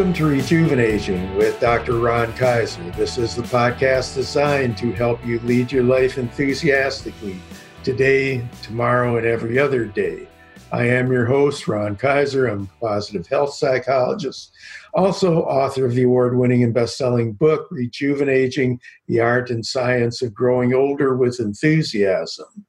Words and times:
Welcome 0.00 0.14
to 0.14 0.30
Rejuvenaging 0.30 1.36
with 1.36 1.60
Dr. 1.60 1.98
Ron 1.98 2.32
Kaiser. 2.32 2.82
This 2.92 3.18
is 3.18 3.36
the 3.36 3.42
podcast 3.42 4.14
designed 4.14 4.78
to 4.78 4.92
help 4.92 5.22
you 5.26 5.40
lead 5.40 5.70
your 5.70 5.84
life 5.84 6.16
enthusiastically 6.16 7.38
today, 7.84 8.42
tomorrow, 8.62 9.18
and 9.18 9.26
every 9.26 9.58
other 9.58 9.84
day. 9.84 10.26
I 10.72 10.86
am 10.86 11.12
your 11.12 11.26
host, 11.26 11.68
Ron 11.68 11.96
Kaiser. 11.96 12.46
I'm 12.46 12.62
a 12.62 12.86
positive 12.86 13.26
health 13.26 13.52
psychologist, 13.52 14.54
also 14.94 15.42
author 15.42 15.84
of 15.84 15.94
the 15.94 16.04
award 16.04 16.34
winning 16.34 16.62
and 16.62 16.72
best 16.72 16.96
selling 16.96 17.34
book, 17.34 17.68
Rejuvenaging 17.70 18.78
the 19.06 19.20
Art 19.20 19.50
and 19.50 19.66
Science 19.66 20.22
of 20.22 20.32
Growing 20.32 20.72
Older 20.72 21.14
with 21.14 21.40
Enthusiasm. 21.40 22.64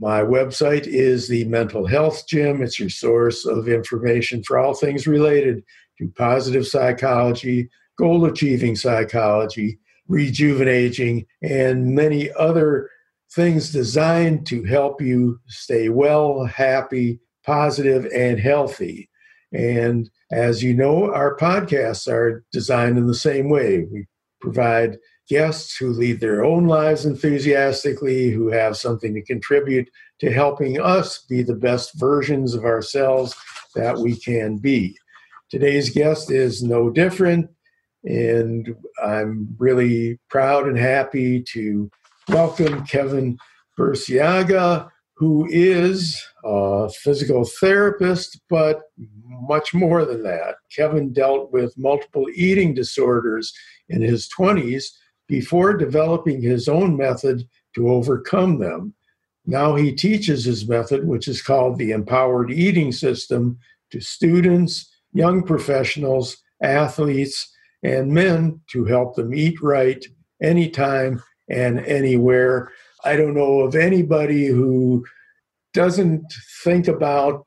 My 0.00 0.22
website 0.22 0.86
is 0.86 1.28
the 1.28 1.44
Mental 1.44 1.86
Health 1.86 2.26
Gym. 2.26 2.62
It's 2.62 2.80
your 2.80 2.88
source 2.88 3.44
of 3.44 3.68
information 3.68 4.42
for 4.42 4.58
all 4.58 4.74
things 4.74 5.06
related 5.06 5.62
to 6.02 6.12
positive 6.16 6.66
psychology, 6.66 7.68
goal 7.98 8.24
achieving 8.24 8.76
psychology, 8.76 9.78
rejuvenating, 10.08 11.26
and 11.42 11.94
many 11.94 12.32
other 12.32 12.90
things 13.34 13.72
designed 13.72 14.46
to 14.46 14.64
help 14.64 15.00
you 15.00 15.38
stay 15.46 15.88
well, 15.88 16.44
happy, 16.44 17.20
positive, 17.44 18.06
and 18.14 18.38
healthy. 18.38 19.08
And 19.52 20.10
as 20.30 20.62
you 20.62 20.74
know, 20.74 21.12
our 21.12 21.36
podcasts 21.36 22.08
are 22.10 22.44
designed 22.52 22.98
in 22.98 23.06
the 23.06 23.14
same 23.14 23.48
way. 23.48 23.86
We 23.90 24.06
provide 24.40 24.98
guests 25.28 25.76
who 25.76 25.90
lead 25.90 26.20
their 26.20 26.44
own 26.44 26.66
lives 26.66 27.06
enthusiastically, 27.06 28.30
who 28.30 28.48
have 28.48 28.76
something 28.76 29.14
to 29.14 29.22
contribute 29.22 29.88
to 30.20 30.32
helping 30.32 30.80
us 30.80 31.24
be 31.28 31.42
the 31.42 31.54
best 31.54 31.98
versions 31.98 32.54
of 32.54 32.64
ourselves 32.64 33.34
that 33.74 33.98
we 33.98 34.16
can 34.16 34.56
be. 34.56 34.96
Today's 35.52 35.90
guest 35.90 36.30
is 36.30 36.62
no 36.62 36.88
different, 36.88 37.50
and 38.04 38.74
I'm 39.04 39.54
really 39.58 40.18
proud 40.30 40.66
and 40.66 40.78
happy 40.78 41.42
to 41.52 41.90
welcome 42.30 42.86
Kevin 42.86 43.36
Burciaga, 43.78 44.88
who 45.12 45.46
is 45.50 46.26
a 46.42 46.88
physical 46.88 47.44
therapist, 47.44 48.40
but 48.48 48.80
much 49.26 49.74
more 49.74 50.06
than 50.06 50.22
that. 50.22 50.54
Kevin 50.74 51.12
dealt 51.12 51.52
with 51.52 51.76
multiple 51.76 52.28
eating 52.34 52.72
disorders 52.72 53.52
in 53.90 54.00
his 54.00 54.30
20s 54.34 54.86
before 55.28 55.76
developing 55.76 56.40
his 56.40 56.66
own 56.66 56.96
method 56.96 57.46
to 57.74 57.90
overcome 57.90 58.58
them. 58.58 58.94
Now 59.44 59.74
he 59.74 59.92
teaches 59.92 60.46
his 60.46 60.66
method, 60.66 61.06
which 61.06 61.28
is 61.28 61.42
called 61.42 61.76
the 61.76 61.90
Empowered 61.90 62.50
Eating 62.50 62.90
System, 62.90 63.58
to 63.90 64.00
students 64.00 64.88
young 65.12 65.42
professionals, 65.42 66.36
athletes, 66.62 67.48
and 67.82 68.12
men 68.12 68.60
to 68.70 68.84
help 68.84 69.16
them 69.16 69.34
eat 69.34 69.60
right 69.62 70.04
anytime 70.42 71.22
and 71.48 71.80
anywhere. 71.80 72.70
I 73.04 73.16
don't 73.16 73.34
know 73.34 73.60
of 73.60 73.74
anybody 73.74 74.46
who 74.46 75.04
doesn't 75.74 76.24
think 76.62 76.88
about 76.88 77.46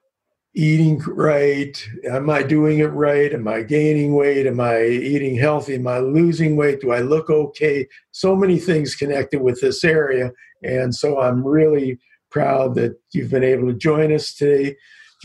eating 0.56 1.00
right. 1.00 1.88
Am 2.10 2.30
I 2.30 2.42
doing 2.42 2.80
it 2.80 2.88
right? 2.88 3.34
Am 3.34 3.48
I 3.48 3.62
gaining 3.62 4.16
weight? 4.16 4.48
Am 4.48 4.60
I 4.60 4.86
eating 4.86 5.36
healthy? 5.38 5.76
Am 5.76 5.88
I 5.88 6.00
losing 6.00 6.56
weight? 6.56 6.80
Do 6.80 6.92
I 6.92 7.02
look 7.02 7.30
okay? 7.30 7.88
So 8.12 8.36
many 8.36 8.58
things 8.58 8.96
connected 8.96 9.42
with 9.42 9.60
this 9.62 9.84
area. 9.84 10.32
And 10.64 10.96
so 10.96 11.20
I'm 11.20 11.46
really 11.46 12.00
proud 12.32 12.76
that 12.76 12.98
you've 13.12 13.32
been 13.32 13.44
able 13.44 13.68
to 13.68 13.78
join 13.78 14.14
us 14.14 14.34
today. 14.34 14.76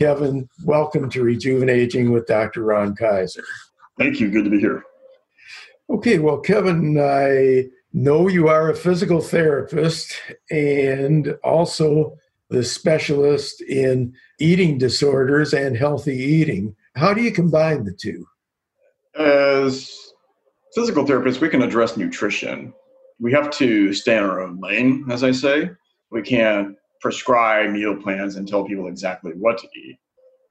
Kevin, 0.01 0.49
welcome 0.65 1.11
to 1.11 1.23
Rejuvenaging 1.23 2.11
with 2.11 2.25
Dr. 2.25 2.63
Ron 2.63 2.95
Kaiser. 2.95 3.43
Thank 3.99 4.19
you. 4.19 4.31
Good 4.31 4.45
to 4.45 4.49
be 4.49 4.59
here. 4.59 4.81
Okay, 5.91 6.17
well, 6.17 6.39
Kevin, 6.39 6.99
I 6.99 7.65
know 7.93 8.27
you 8.27 8.47
are 8.47 8.71
a 8.71 8.75
physical 8.75 9.21
therapist 9.21 10.19
and 10.49 11.37
also 11.43 12.17
the 12.49 12.63
specialist 12.63 13.61
in 13.61 14.15
eating 14.39 14.79
disorders 14.79 15.53
and 15.53 15.77
healthy 15.77 16.17
eating. 16.17 16.75
How 16.95 17.13
do 17.13 17.21
you 17.21 17.31
combine 17.31 17.83
the 17.83 17.93
two? 17.93 18.25
As 19.15 19.95
physical 20.73 21.05
therapists, 21.05 21.41
we 21.41 21.49
can 21.49 21.61
address 21.61 21.95
nutrition. 21.95 22.73
We 23.19 23.33
have 23.33 23.51
to 23.51 23.93
stay 23.93 24.17
in 24.17 24.23
our 24.23 24.41
own 24.41 24.59
lane, 24.59 25.05
as 25.11 25.23
I 25.23 25.29
say. 25.29 25.69
We 26.09 26.23
can't 26.23 26.75
prescribe 27.01 27.71
meal 27.71 27.95
plans 27.95 28.35
and 28.35 28.47
tell 28.47 28.63
people 28.63 28.87
exactly 28.87 29.33
what 29.33 29.57
to 29.59 29.67
eat. 29.75 29.97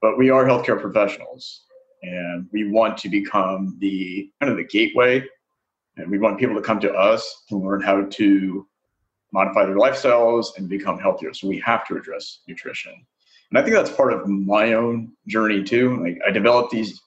But 0.02 0.18
we 0.18 0.30
are 0.30 0.44
healthcare 0.44 0.80
professionals 0.80 1.62
and 2.02 2.48
we 2.52 2.70
want 2.70 2.96
to 2.98 3.08
become 3.08 3.76
the 3.80 4.30
kind 4.40 4.50
of 4.50 4.56
the 4.58 4.64
gateway 4.64 5.22
and 5.96 6.10
we 6.10 6.18
want 6.18 6.38
people 6.38 6.54
to 6.54 6.62
come 6.62 6.80
to 6.80 6.92
us 6.92 7.44
to 7.48 7.58
learn 7.58 7.82
how 7.82 8.02
to 8.02 8.66
modify 9.32 9.64
their 9.64 9.76
lifestyles 9.76 10.46
and 10.56 10.68
become 10.68 10.98
healthier. 10.98 11.32
So 11.32 11.48
we 11.48 11.60
have 11.60 11.86
to 11.88 11.96
address 11.96 12.40
nutrition. 12.48 12.94
And 13.50 13.58
I 13.58 13.62
think 13.62 13.74
that's 13.74 13.90
part 13.90 14.12
of 14.12 14.26
my 14.26 14.72
own 14.74 15.12
journey 15.26 15.62
too. 15.62 16.02
Like 16.02 16.18
I 16.26 16.30
developed 16.30 16.72
these 16.72 17.00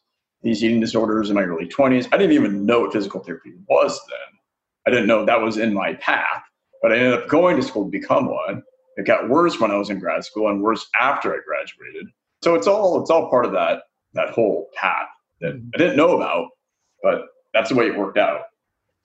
these 0.44 0.62
eating 0.62 0.82
disorders 0.82 1.30
in 1.30 1.36
my 1.36 1.44
early 1.44 1.68
20s. 1.68 2.08
I 2.12 2.18
didn't 2.18 2.34
even 2.34 2.66
know 2.66 2.82
what 2.82 2.92
physical 2.92 3.22
therapy 3.22 3.54
was 3.70 3.98
then. 4.10 4.40
I 4.86 4.90
didn't 4.90 5.08
know 5.08 5.24
that 5.24 5.42
was 5.42 5.58
in 5.58 5.74
my 5.74 5.94
path, 5.96 6.44
but 6.82 6.92
I 6.92 6.98
ended 6.98 7.14
up 7.14 7.30
going 7.30 7.56
to 7.56 7.64
school 7.64 7.86
to 7.86 7.90
become 7.90 8.28
one. 8.28 8.62
It 8.98 9.06
got 9.06 9.30
worse 9.30 9.60
when 9.60 9.72
I 9.72 9.78
was 9.78 9.90
in 9.90 10.00
grad 10.00 10.24
school 10.24 10.50
and 10.50 10.62
worse 10.62 10.88
after 11.00 11.34
I 11.34 11.40
graduated. 11.46 12.08
So 12.44 12.56
it's 12.56 12.68
all 12.68 13.02
it's 13.02 13.10
all 13.10 13.30
part 13.30 13.46
of 13.46 13.52
that 13.54 13.84
that 14.14 14.30
whole 14.30 14.70
path 14.76 15.08
that 15.42 15.56
mm-hmm. 15.56 15.70
I 15.74 15.78
didn't 15.78 15.98
know 15.98 16.16
about, 16.16 16.50
but 17.02 17.22
that's 17.54 17.70
the 17.70 17.76
way 17.76 17.88
it 17.88 17.98
worked 17.98 18.18
out. 18.18 18.42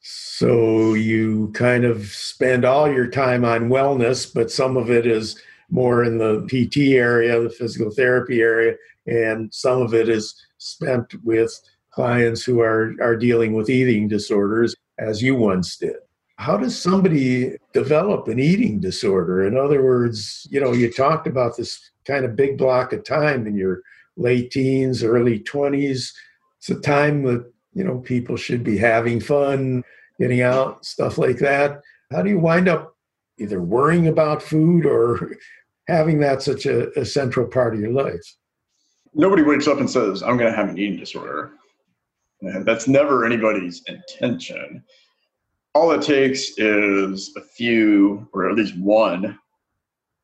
So 0.01 0.95
you 0.95 1.51
kind 1.55 1.85
of 1.85 2.07
spend 2.07 2.65
all 2.65 2.91
your 2.91 3.09
time 3.09 3.45
on 3.45 3.69
wellness, 3.69 4.33
but 4.33 4.51
some 4.51 4.77
of 4.77 4.91
it 4.91 5.07
is 5.07 5.41
more 5.71 6.05
in 6.05 6.19
the 6.19 6.47
PT 6.47 6.95
area, 6.95 7.41
the 7.41 7.51
physical 7.51 7.91
therapy 7.91 8.41
area, 8.41 8.77
and 9.07 9.53
some 9.53 9.83
of 9.83 9.95
it 9.95 10.09
is 10.09 10.35
spent 10.59 11.15
with 11.25 11.53
clients 11.91 12.45
who 12.45 12.61
are, 12.61 12.95
are 13.01 13.17
dealing 13.17 13.55
with 13.55 13.69
eating 13.69 14.07
disorders, 14.09 14.75
as 14.99 15.21
you 15.23 15.35
once 15.35 15.77
did 15.77 15.97
how 16.39 16.57
does 16.57 16.81
somebody 16.81 17.57
develop 17.73 18.29
an 18.29 18.39
eating 18.39 18.79
disorder? 18.79 19.45
In 19.45 19.57
other 19.57 19.83
words, 19.83 20.47
you 20.51 20.61
know, 20.61 20.73
you 20.73 20.91
talked 20.91 21.27
about 21.27 21.57
this 21.57 21.91
kind 22.07 22.25
of 22.25 22.37
big 22.37 22.57
block 22.57 22.93
of 22.93 23.03
time 23.03 23.47
in 23.47 23.57
your 23.57 23.83
late 24.17 24.53
teens, 24.53 25.03
early 25.03 25.41
20s. 25.41 26.13
It's 26.59 26.71
a 26.71 26.77
time 26.77 27.25
that, 27.25 27.53
you 27.75 27.83
know, 27.83 27.99
people 27.99 28.37
should 28.37 28.63
be 28.63 28.79
having 28.79 29.19
fun, 29.19 29.83
getting 30.21 30.41
out, 30.41 30.87
stuff 30.87 31.19
like 31.19 31.39
that. 31.39 31.81
How 32.13 32.23
do 32.23 32.31
you 32.31 32.39
wind 32.39 32.69
up 32.69 32.97
either 33.39 33.61
worrying 33.61 34.07
about 34.07 34.41
food 34.41 34.87
or 34.87 35.33
having 35.89 36.21
that 36.21 36.41
such 36.41 36.67
a, 36.67 36.97
a 36.99 37.05
central 37.05 37.49
part 37.49 37.75
of 37.75 37.81
your 37.81 37.93
life? 37.93 38.37
Nobody 39.13 39.43
wakes 39.43 39.67
up 39.67 39.81
and 39.81 39.91
says, 39.91 40.23
I'm 40.23 40.37
going 40.37 40.51
to 40.51 40.57
have 40.57 40.69
an 40.69 40.79
eating 40.79 41.01
disorder. 41.01 41.51
And 42.43 42.65
that's 42.65 42.87
never 42.87 43.25
anybody's 43.25 43.83
intention 43.89 44.85
all 45.75 45.91
it 45.93 46.03
takes 46.03 46.59
is 46.59 47.35
a 47.37 47.41
few, 47.41 48.29
or 48.33 48.49
at 48.49 48.57
least 48.57 48.77
one 48.79 49.39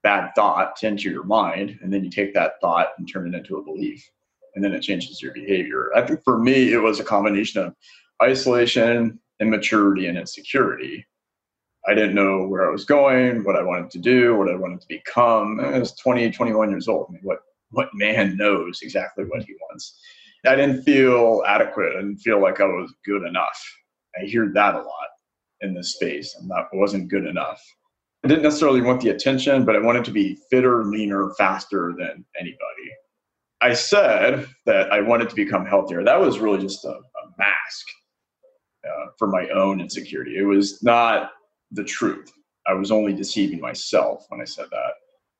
bad 0.02 0.30
thought 0.34 0.76
to 0.76 0.86
enter 0.86 1.10
your 1.10 1.24
mind, 1.24 1.78
and 1.82 1.92
then 1.92 2.04
you 2.04 2.10
take 2.10 2.34
that 2.34 2.60
thought 2.60 2.88
and 2.98 3.08
turn 3.08 3.26
it 3.26 3.36
into 3.36 3.56
a 3.56 3.64
belief, 3.64 4.08
and 4.54 4.64
then 4.64 4.72
it 4.72 4.82
changes 4.82 5.22
your 5.22 5.32
behavior. 5.32 5.90
I 5.96 6.02
think 6.02 6.22
for 6.24 6.38
me, 6.38 6.72
it 6.72 6.78
was 6.78 7.00
a 7.00 7.04
combination 7.04 7.62
of 7.62 7.74
isolation, 8.22 9.18
immaturity, 9.40 10.06
and 10.06 10.18
insecurity. 10.18 11.06
I 11.86 11.94
didn't 11.94 12.14
know 12.14 12.46
where 12.46 12.66
I 12.66 12.72
was 12.72 12.84
going, 12.84 13.44
what 13.44 13.56
I 13.56 13.62
wanted 13.62 13.90
to 13.92 13.98
do, 13.98 14.36
what 14.36 14.50
I 14.50 14.56
wanted 14.56 14.80
to 14.80 14.88
become. 14.88 15.60
I 15.60 15.78
was 15.78 15.92
20, 15.92 16.30
21 16.30 16.70
years 16.70 16.88
old. 16.88 17.06
I 17.08 17.12
mean, 17.12 17.22
what, 17.22 17.40
what 17.70 17.88
man 17.94 18.36
knows 18.36 18.80
exactly 18.82 19.24
what 19.24 19.42
he 19.42 19.54
wants? 19.68 20.00
I 20.46 20.54
didn't 20.54 20.82
feel 20.82 21.42
adequate. 21.46 21.92
I 21.92 22.00
didn't 22.00 22.18
feel 22.18 22.40
like 22.40 22.60
I 22.60 22.64
was 22.64 22.92
good 23.04 23.22
enough. 23.22 23.62
I 24.18 24.24
hear 24.24 24.50
that 24.54 24.74
a 24.74 24.78
lot 24.78 25.08
in 25.64 25.74
this 25.74 25.94
space, 25.94 26.36
and 26.36 26.48
that 26.50 26.68
wasn't 26.72 27.08
good 27.08 27.26
enough. 27.26 27.60
I 28.24 28.28
didn't 28.28 28.44
necessarily 28.44 28.80
want 28.80 29.02
the 29.02 29.10
attention, 29.10 29.64
but 29.64 29.76
I 29.76 29.80
wanted 29.80 30.04
to 30.06 30.10
be 30.10 30.38
fitter, 30.50 30.84
leaner, 30.84 31.34
faster 31.36 31.92
than 31.98 32.24
anybody. 32.38 32.90
I 33.60 33.74
said 33.74 34.46
that 34.66 34.92
I 34.92 35.00
wanted 35.00 35.28
to 35.30 35.34
become 35.34 35.66
healthier. 35.66 36.04
That 36.04 36.20
was 36.20 36.38
really 36.38 36.60
just 36.60 36.84
a, 36.84 36.90
a 36.90 37.24
mask 37.38 37.86
uh, 38.86 39.06
for 39.18 39.28
my 39.28 39.48
own 39.48 39.80
insecurity. 39.80 40.38
It 40.38 40.44
was 40.44 40.82
not 40.82 41.32
the 41.70 41.84
truth. 41.84 42.30
I 42.66 42.74
was 42.74 42.90
only 42.90 43.12
deceiving 43.12 43.60
myself 43.60 44.24
when 44.28 44.40
I 44.40 44.44
said 44.44 44.66
that. 44.70 44.92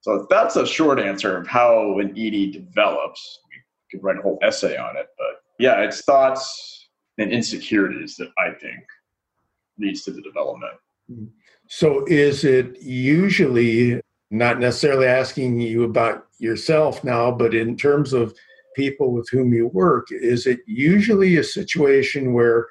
So 0.02 0.26
that's 0.28 0.56
a 0.56 0.66
short 0.66 1.00
answer 1.00 1.38
of 1.38 1.46
how 1.46 1.98
an 1.98 2.10
ED 2.18 2.52
develops. 2.52 3.40
We 3.48 3.98
could 3.98 4.04
write 4.04 4.18
a 4.18 4.22
whole 4.22 4.38
essay 4.42 4.76
on 4.76 4.96
it, 4.96 5.06
but 5.16 5.40
yeah, 5.58 5.80
it's 5.80 6.02
thoughts 6.02 6.88
and 7.16 7.32
insecurities 7.32 8.16
that 8.16 8.28
I 8.38 8.50
think 8.50 8.84
leads 9.78 10.02
to 10.04 10.10
the 10.10 10.22
development. 10.22 10.74
So, 11.68 12.04
is 12.06 12.44
it 12.44 12.80
usually 12.80 14.00
not 14.30 14.58
necessarily 14.58 15.06
asking 15.06 15.60
you 15.60 15.84
about 15.84 16.26
yourself 16.38 17.04
now, 17.04 17.30
but 17.30 17.54
in 17.54 17.76
terms 17.76 18.12
of 18.12 18.34
people 18.74 19.12
with 19.12 19.28
whom 19.30 19.52
you 19.52 19.68
work, 19.68 20.08
is 20.10 20.46
it 20.46 20.60
usually 20.66 21.36
a 21.36 21.44
situation 21.44 22.32
where 22.32 22.66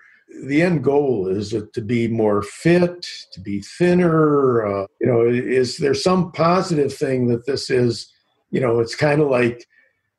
the 0.45 0.61
end 0.61 0.83
goal 0.83 1.27
is 1.27 1.53
it 1.53 1.71
to 1.73 1.81
be 1.81 2.07
more 2.07 2.41
fit, 2.41 3.07
to 3.31 3.39
be 3.39 3.61
thinner? 3.61 4.65
Uh, 4.65 4.87
you 4.99 5.07
know, 5.07 5.25
is 5.27 5.77
there 5.77 5.93
some 5.93 6.31
positive 6.31 6.93
thing 6.93 7.27
that 7.27 7.45
this 7.45 7.69
is? 7.69 8.09
You 8.51 8.61
know, 8.61 8.79
it's 8.79 8.95
kind 8.95 9.19
of 9.19 9.29
like 9.29 9.65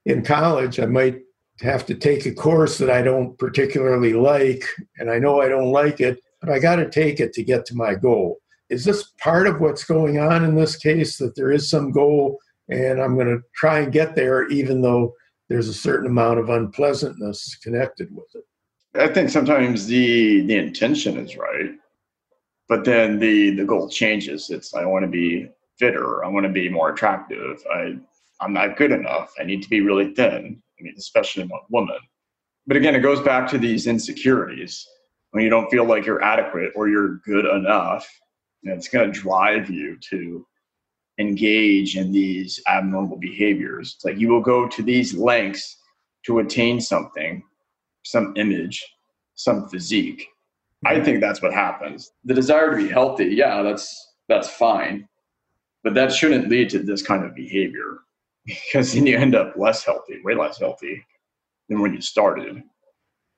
in 0.06 0.22
college, 0.22 0.80
I 0.80 0.86
might 0.86 1.20
have 1.60 1.86
to 1.86 1.94
take 1.94 2.26
a 2.26 2.32
course 2.32 2.78
that 2.78 2.90
I 2.90 3.02
don't 3.02 3.38
particularly 3.38 4.12
like, 4.12 4.64
and 4.98 5.10
I 5.10 5.18
know 5.18 5.40
I 5.40 5.48
don't 5.48 5.70
like 5.70 6.00
it, 6.00 6.18
but 6.44 6.54
I 6.54 6.58
got 6.58 6.76
to 6.76 6.88
take 6.88 7.20
it 7.20 7.32
to 7.34 7.42
get 7.42 7.64
to 7.66 7.74
my 7.74 7.94
goal. 7.94 8.38
Is 8.70 8.84
this 8.84 9.12
part 9.18 9.46
of 9.46 9.60
what's 9.60 9.84
going 9.84 10.18
on 10.18 10.44
in 10.44 10.54
this 10.54 10.76
case 10.76 11.18
that 11.18 11.34
there 11.36 11.52
is 11.52 11.68
some 11.68 11.90
goal 11.90 12.38
and 12.68 13.00
I'm 13.00 13.14
going 13.14 13.26
to 13.26 13.42
try 13.54 13.80
and 13.80 13.92
get 13.92 14.14
there 14.14 14.48
even 14.48 14.80
though 14.80 15.14
there's 15.48 15.68
a 15.68 15.74
certain 15.74 16.06
amount 16.06 16.40
of 16.40 16.48
unpleasantness 16.48 17.56
connected 17.62 18.08
with 18.14 18.26
it? 18.34 18.44
I 18.98 19.08
think 19.08 19.28
sometimes 19.28 19.86
the 19.86 20.42
the 20.42 20.56
intention 20.56 21.18
is 21.18 21.36
right, 21.36 21.72
but 22.68 22.84
then 22.84 23.18
the 23.18 23.50
the 23.50 23.64
goal 23.64 23.88
changes. 23.88 24.50
It's 24.50 24.72
I 24.72 24.84
want 24.84 25.04
to 25.04 25.10
be 25.10 25.48
fitter. 25.78 26.24
I 26.24 26.28
want 26.28 26.46
to 26.46 26.52
be 26.52 26.68
more 26.68 26.90
attractive. 26.90 27.62
I 27.72 27.96
I'm 28.40 28.52
not 28.52 28.76
good 28.76 28.92
enough. 28.92 29.32
I 29.38 29.44
need 29.44 29.62
to 29.62 29.68
be 29.68 29.80
really 29.80 30.14
thin. 30.14 30.62
I 30.78 30.82
mean, 30.82 30.94
especially 30.96 31.42
in 31.42 31.50
woman. 31.70 31.98
But 32.66 32.76
again, 32.76 32.94
it 32.94 33.00
goes 33.00 33.20
back 33.20 33.48
to 33.50 33.58
these 33.58 33.86
insecurities. 33.86 34.86
When 35.34 35.42
you 35.42 35.50
don't 35.50 35.68
feel 35.68 35.84
like 35.84 36.06
you're 36.06 36.22
adequate 36.22 36.70
or 36.76 36.88
you're 36.88 37.16
good 37.24 37.44
enough, 37.44 38.08
it's 38.62 38.86
going 38.86 39.12
to 39.12 39.20
drive 39.20 39.68
you 39.68 39.98
to 40.10 40.46
engage 41.18 41.96
in 41.96 42.12
these 42.12 42.60
abnormal 42.68 43.16
behaviors. 43.16 43.94
It's 43.96 44.04
like 44.04 44.16
you 44.16 44.28
will 44.28 44.40
go 44.40 44.68
to 44.68 44.80
these 44.80 45.12
lengths 45.12 45.76
to 46.26 46.38
attain 46.38 46.80
something 46.80 47.42
some 48.04 48.32
image, 48.36 48.86
some 49.34 49.68
physique. 49.68 50.28
I 50.86 50.94
mm-hmm. 50.94 51.04
think 51.04 51.20
that's 51.20 51.42
what 51.42 51.52
happens. 51.52 52.12
The 52.24 52.34
desire 52.34 52.70
to 52.70 52.76
be 52.76 52.88
healthy, 52.88 53.26
yeah, 53.26 53.62
that's 53.62 54.12
that's 54.28 54.48
fine. 54.48 55.08
But 55.82 55.94
that 55.94 56.12
shouldn't 56.12 56.48
lead 56.48 56.70
to 56.70 56.78
this 56.78 57.02
kind 57.02 57.24
of 57.24 57.34
behavior 57.34 57.98
because 58.46 58.92
then 58.92 59.06
you 59.06 59.18
end 59.18 59.34
up 59.34 59.54
less 59.56 59.84
healthy, 59.84 60.20
way 60.22 60.34
less 60.34 60.58
healthy 60.60 61.04
than 61.68 61.80
when 61.80 61.92
you 61.92 62.00
started. 62.00 62.62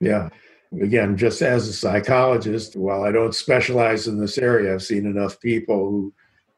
Yeah. 0.00 0.28
Again, 0.80 1.16
just 1.16 1.42
as 1.42 1.68
a 1.68 1.72
psychologist, 1.72 2.76
while 2.76 3.02
I 3.02 3.12
don't 3.12 3.34
specialize 3.34 4.08
in 4.08 4.18
this 4.18 4.38
area, 4.38 4.74
I've 4.74 4.82
seen 4.82 5.06
enough 5.06 5.40
people 5.40 5.90
who, 5.90 6.14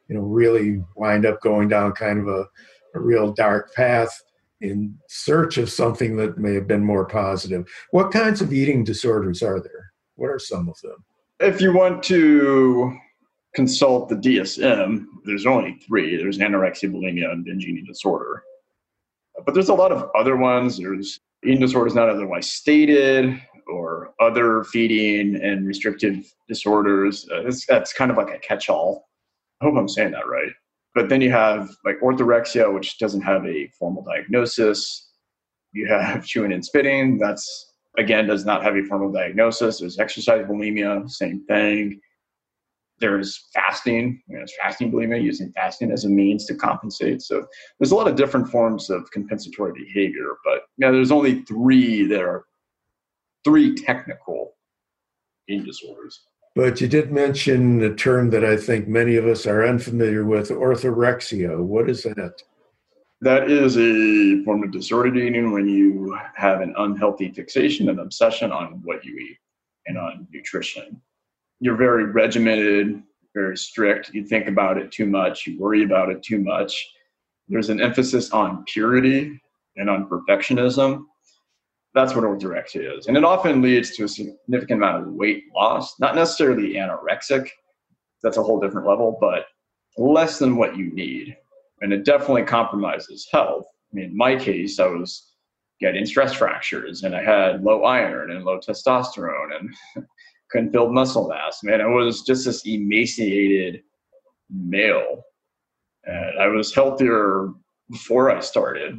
you 0.09 0.17
know, 0.17 0.23
really 0.23 0.83
wind 0.97 1.27
up 1.27 1.41
going 1.41 1.69
down 1.69 1.93
kind 1.93 2.19
of 2.19 2.29
a, 2.29 2.49
a 2.95 3.01
real 3.01 3.33
dark 3.33 3.75
path 3.75 4.23
in 4.61 4.99
search 5.09 5.59
of 5.59 5.71
something 5.71 6.17
that 6.17 6.39
may 6.39 6.55
have 6.55 6.67
been 6.67 6.85
more 6.85 7.05
positive. 7.05 7.69
What 7.91 8.11
kinds 8.11 8.41
of 8.41 8.53
eating 8.53 8.83
disorders 8.83 9.43
are 9.43 9.61
there? 9.61 9.93
What 10.17 10.29
are 10.29 10.39
some 10.39 10.69
of 10.69 10.81
them? 10.81 11.05
If 11.41 11.61
you 11.61 11.73
want 11.73 12.03
to 12.05 12.97
consult 13.55 14.09
the 14.09 14.17
DSM, 14.17 15.07
there's 15.25 15.47
only 15.47 15.79
three 15.87 16.17
there's 16.17 16.39
anorexia, 16.39 16.93
bulimia, 16.93 17.31
and 17.31 17.45
binge 17.45 17.65
eating 17.65 17.85
disorder. 17.85 18.43
But 19.45 19.55
there's 19.55 19.69
a 19.69 19.75
lot 19.75 19.93
of 19.93 20.11
other 20.19 20.37
ones. 20.37 20.79
There's 20.79 21.21
eating 21.45 21.61
disorders 21.61 21.95
not 21.95 22.09
otherwise 22.09 22.51
stated, 22.51 23.41
or 23.69 24.15
other 24.21 24.65
feeding 24.65 25.37
and 25.43 25.67
restrictive 25.67 26.33
disorders. 26.49 27.29
Uh, 27.29 27.51
that's 27.69 27.93
kind 27.93 28.11
of 28.11 28.17
like 28.17 28.35
a 28.35 28.39
catch 28.39 28.69
all. 28.69 29.09
I 29.61 29.67
hope 29.67 29.77
I'm 29.77 29.89
saying 29.89 30.13
that 30.13 30.29
right. 30.29 30.53
But 30.95 31.09
then 31.09 31.21
you 31.21 31.31
have 31.31 31.71
like 31.85 32.01
orthorexia, 32.01 32.73
which 32.73 32.99
doesn't 32.99 33.23
have 33.23 33.45
a 33.47 33.69
formal 33.79 34.03
diagnosis. 34.03 35.11
You 35.73 35.87
have 35.89 36.25
chewing 36.27 36.53
and 36.53 36.65
spitting. 36.65 37.19
That's 37.19 37.73
again 37.99 38.27
does 38.27 38.45
not 38.45 38.63
have 38.63 38.77
a 38.77 38.83
formal 38.85 39.13
diagnosis. 39.13 39.81
There's 39.81 39.99
exercise 39.99 40.45
bulimia, 40.47 41.09
same 41.11 41.45
thing. 41.47 42.01
There's 43.01 43.49
fasting. 43.55 44.21
You 44.27 44.35
know, 44.35 44.41
there's 44.41 44.55
fasting 44.61 44.91
bulimia, 44.91 45.23
using 45.23 45.53
fasting 45.53 45.93
as 45.93 46.05
a 46.05 46.09
means 46.09 46.47
to 46.47 46.55
compensate. 46.55 47.23
So 47.23 47.47
there's 47.79 47.93
a 47.93 47.95
lot 47.95 48.09
of 48.09 48.17
different 48.17 48.49
forms 48.49 48.91
of 48.91 49.09
compensatory 49.13 49.73
behavior. 49.73 50.35
But 50.45 50.63
yeah, 50.79 50.91
there's 50.91 51.13
only 51.13 51.43
three 51.43 52.07
that 52.07 52.21
are 52.21 52.45
three 53.49 53.75
technical 53.75 54.55
eating 55.49 55.65
disorders. 55.65 56.21
But 56.55 56.83
you 56.83 56.89
did 56.89 57.11
mention 57.11 57.83
a 57.83 57.95
term 57.95 58.29
that 58.31 58.45
I 58.45 58.59
think 58.59 58.89
many 58.89 59.17
of 59.17 59.27
us 59.27 59.47
are 59.47 59.67
unfamiliar 59.67 60.25
with 60.25 60.51
orthorexia. 60.51 61.59
What 61.59 61.89
is 61.89 62.03
that? 62.03 62.43
That 63.23 63.51
is 63.51 63.79
a 63.79 64.45
form 64.45 64.63
of 64.65 64.71
disordered 64.71 65.17
eating 65.17 65.53
when 65.53 65.67
you 65.67 66.19
have 66.35 66.61
an 66.61 66.75
unhealthy 66.77 67.31
fixation 67.31 67.89
and 67.89 68.01
obsession 68.01 68.53
on 68.53 68.83
what 68.85 69.03
you 69.03 69.17
eat 69.17 69.39
and 69.87 69.97
on 69.97 70.27
nutrition. 70.31 71.01
You're 71.61 71.77
very 71.77 72.05
regimented, 72.05 73.03
very 73.35 73.57
strict. 73.57 74.11
You 74.13 74.25
think 74.25 74.47
about 74.47 74.77
it 74.77 74.93
too 74.93 75.07
much, 75.07 75.47
you 75.47 75.59
worry 75.59 75.85
about 75.85 76.11
it 76.11 76.23
too 76.23 76.39
much. 76.39 76.87
There's 77.49 77.71
an 77.71 77.81
emphasis 77.81 78.31
on 78.31 78.65
purity 78.67 79.41
and 79.77 79.89
on 79.89 80.07
perfectionism 80.07 81.05
that's 81.99 82.15
what 82.15 82.25
orthorexia 82.25 82.97
is. 82.97 83.07
And 83.09 83.17
it 83.17 83.25
often 83.25 83.61
leads 83.61 83.97
to 83.97 84.05
a 84.05 84.09
significant 84.09 84.81
amount 84.83 85.03
of 85.03 85.13
weight 85.15 85.45
loss, 85.55 85.99
not 85.99 86.15
necessarily 86.15 86.75
anorexic, 86.75 87.49
that's 88.23 88.37
a 88.37 88.43
whole 88.43 88.61
different 88.61 88.87
level, 88.87 89.19
but 89.21 89.47
less 89.97 90.39
than 90.39 90.57
what 90.57 90.77
you 90.77 90.93
need. 90.93 91.37
And 91.81 91.93
it 91.93 92.05
definitely 92.05 92.45
compromises 92.45 93.29
health. 93.33 93.67
I 93.93 93.97
mean, 93.97 94.07
in 94.07 94.17
my 94.17 94.37
case, 94.37 94.79
I 94.79 94.87
was 94.87 95.33
getting 95.81 96.07
stress 96.07 96.33
fractures 96.33 97.03
and 97.03 97.17
I 97.17 97.23
had 97.23 97.65
low 97.65 97.83
iron 97.83 98.31
and 98.31 98.45
low 98.45 98.59
testosterone 98.61 99.59
and 99.59 100.07
couldn't 100.51 100.73
build 100.73 100.93
muscle 100.93 101.29
mass. 101.29 101.61
Man, 101.65 101.81
I 101.81 101.87
was 101.87 102.23
just 102.23 102.45
this 102.45 102.63
emaciated 102.65 103.83
male. 104.51 105.25
And 106.05 106.39
I 106.41 106.47
was 106.47 106.73
healthier 106.73 107.49
before 107.91 108.31
I 108.31 108.41
started 108.41 108.99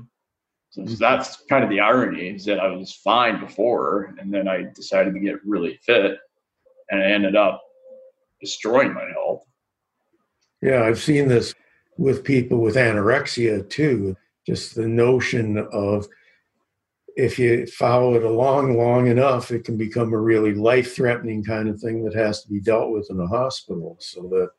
so 0.69 0.83
that's 0.83 1.37
kind 1.49 1.63
of 1.63 1.69
the 1.69 1.79
irony 1.79 2.29
is 2.29 2.45
that 2.45 2.59
I 2.59 2.67
was 2.67 2.93
fine 2.93 3.39
before, 3.39 4.15
and 4.19 4.33
then 4.33 4.47
I 4.47 4.67
decided 4.75 5.13
to 5.13 5.19
get 5.19 5.43
really 5.45 5.79
fit, 5.83 6.17
and 6.89 7.01
I 7.01 7.05
ended 7.05 7.35
up 7.35 7.61
destroying 8.39 8.93
my 8.93 9.05
health. 9.13 9.43
Yeah, 10.61 10.83
I've 10.83 10.99
seen 10.99 11.27
this 11.27 11.55
with 11.97 12.23
people 12.23 12.59
with 12.59 12.75
anorexia 12.75 13.67
too. 13.69 14.15
Just 14.45 14.75
the 14.75 14.87
notion 14.87 15.57
of 15.71 16.07
if 17.15 17.37
you 17.37 17.65
follow 17.65 18.15
it 18.15 18.23
along 18.23 18.77
long 18.77 19.07
enough, 19.07 19.51
it 19.51 19.65
can 19.65 19.75
become 19.75 20.13
a 20.13 20.17
really 20.17 20.53
life 20.53 20.95
threatening 20.95 21.43
kind 21.43 21.67
of 21.67 21.79
thing 21.79 22.03
that 22.03 22.15
has 22.15 22.43
to 22.43 22.49
be 22.49 22.61
dealt 22.61 22.91
with 22.91 23.09
in 23.09 23.19
a 23.19 23.27
hospital. 23.27 23.97
So 23.99 24.21
that, 24.29 24.51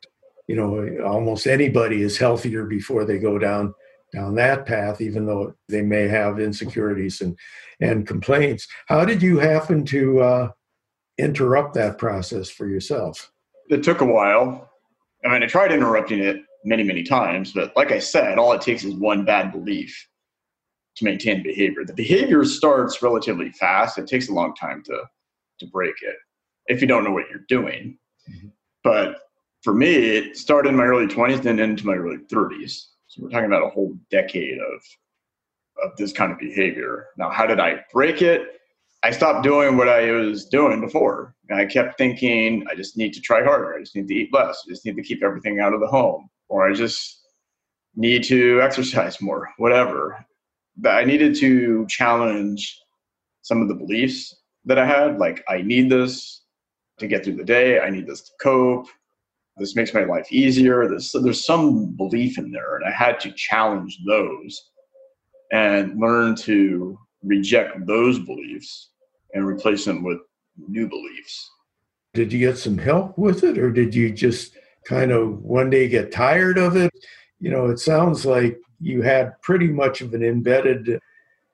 you 0.46 0.56
know, 0.56 1.04
almost 1.06 1.46
anybody 1.46 2.02
is 2.02 2.18
healthier 2.18 2.64
before 2.64 3.04
they 3.04 3.18
go 3.18 3.38
down 3.38 3.75
down 4.12 4.34
that 4.36 4.66
path, 4.66 5.00
even 5.00 5.26
though 5.26 5.54
they 5.68 5.82
may 5.82 6.08
have 6.08 6.40
insecurities 6.40 7.20
and, 7.20 7.38
and 7.80 8.06
complaints. 8.06 8.66
How 8.86 9.04
did 9.04 9.22
you 9.22 9.38
happen 9.38 9.84
to 9.86 10.20
uh, 10.20 10.48
interrupt 11.18 11.74
that 11.74 11.98
process 11.98 12.50
for 12.50 12.66
yourself? 12.66 13.32
It 13.68 13.82
took 13.82 14.00
a 14.00 14.06
while. 14.06 14.70
I 15.24 15.28
mean, 15.28 15.42
I 15.42 15.46
tried 15.46 15.72
interrupting 15.72 16.20
it 16.20 16.38
many, 16.64 16.82
many 16.82 17.02
times, 17.02 17.52
but 17.52 17.72
like 17.76 17.92
I 17.92 17.98
said, 17.98 18.38
all 18.38 18.52
it 18.52 18.60
takes 18.60 18.84
is 18.84 18.94
one 18.94 19.24
bad 19.24 19.52
belief 19.52 20.08
to 20.96 21.04
maintain 21.04 21.42
behavior. 21.42 21.84
The 21.84 21.94
behavior 21.94 22.44
starts 22.44 23.02
relatively 23.02 23.50
fast. 23.52 23.98
It 23.98 24.06
takes 24.06 24.28
a 24.28 24.34
long 24.34 24.54
time 24.54 24.82
to 24.84 25.02
to 25.60 25.66
break 25.66 25.94
it 26.02 26.16
if 26.66 26.80
you 26.80 26.86
don't 26.86 27.04
know 27.04 27.12
what 27.12 27.28
you're 27.30 27.44
doing. 27.48 27.98
Mm-hmm. 28.30 28.48
But 28.82 29.18
for 29.62 29.74
me, 29.74 30.16
it 30.16 30.36
started 30.36 30.70
in 30.70 30.76
my 30.76 30.84
early 30.84 31.06
20s 31.06 31.44
and 31.44 31.60
into 31.60 31.86
my 31.86 31.94
early 31.94 32.18
30s. 32.32 32.86
So 33.10 33.24
we're 33.24 33.30
talking 33.30 33.46
about 33.46 33.66
a 33.66 33.70
whole 33.70 33.92
decade 34.08 34.58
of 34.58 34.82
of 35.82 35.96
this 35.96 36.12
kind 36.12 36.30
of 36.30 36.38
behavior. 36.38 37.08
Now, 37.16 37.28
how 37.28 37.44
did 37.44 37.58
I 37.58 37.80
break 37.92 38.22
it? 38.22 38.60
I 39.02 39.10
stopped 39.10 39.42
doing 39.42 39.76
what 39.76 39.88
I 39.88 40.12
was 40.12 40.44
doing 40.44 40.80
before. 40.80 41.34
I 41.52 41.64
kept 41.64 41.98
thinking, 41.98 42.64
I 42.70 42.76
just 42.76 42.96
need 42.96 43.12
to 43.14 43.20
try 43.20 43.42
harder. 43.42 43.74
I 43.74 43.80
just 43.80 43.96
need 43.96 44.06
to 44.06 44.14
eat 44.14 44.32
less. 44.32 44.62
I 44.64 44.70
just 44.70 44.86
need 44.86 44.94
to 44.94 45.02
keep 45.02 45.24
everything 45.24 45.58
out 45.58 45.74
of 45.74 45.80
the 45.80 45.88
home. 45.88 46.28
Or 46.48 46.70
I 46.70 46.72
just 46.72 47.26
need 47.96 48.22
to 48.24 48.60
exercise 48.62 49.20
more, 49.20 49.48
whatever. 49.56 50.24
But 50.76 50.94
I 50.94 51.04
needed 51.04 51.34
to 51.36 51.86
challenge 51.88 52.78
some 53.42 53.60
of 53.60 53.66
the 53.66 53.74
beliefs 53.74 54.36
that 54.66 54.78
I 54.78 54.86
had. 54.86 55.18
Like, 55.18 55.42
I 55.48 55.62
need 55.62 55.90
this 55.90 56.42
to 56.98 57.08
get 57.08 57.24
through 57.24 57.36
the 57.36 57.44
day. 57.44 57.80
I 57.80 57.90
need 57.90 58.06
this 58.06 58.20
to 58.20 58.30
cope 58.40 58.86
this 59.60 59.76
makes 59.76 59.92
my 59.92 60.04
life 60.04 60.26
easier. 60.32 60.88
There's, 60.88 61.12
there's 61.12 61.44
some 61.44 61.94
belief 61.96 62.38
in 62.38 62.50
there, 62.50 62.76
and 62.76 62.84
I 62.86 62.90
had 62.90 63.20
to 63.20 63.32
challenge 63.32 63.98
those 64.06 64.70
and 65.52 66.00
learn 66.00 66.34
to 66.36 66.98
reject 67.22 67.86
those 67.86 68.18
beliefs 68.18 68.88
and 69.34 69.46
replace 69.46 69.84
them 69.84 70.02
with 70.02 70.18
new 70.56 70.88
beliefs. 70.88 71.50
Did 72.14 72.32
you 72.32 72.38
get 72.38 72.58
some 72.58 72.78
help 72.78 73.16
with 73.18 73.44
it, 73.44 73.58
or 73.58 73.70
did 73.70 73.94
you 73.94 74.10
just 74.10 74.56
kind 74.84 75.12
of 75.12 75.42
one 75.42 75.70
day 75.70 75.88
get 75.88 76.10
tired 76.10 76.58
of 76.58 76.76
it? 76.76 76.90
You 77.38 77.50
know, 77.50 77.66
it 77.66 77.78
sounds 77.78 78.24
like 78.24 78.58
you 78.80 79.02
had 79.02 79.40
pretty 79.42 79.68
much 79.68 80.00
of 80.00 80.14
an 80.14 80.24
embedded 80.24 80.98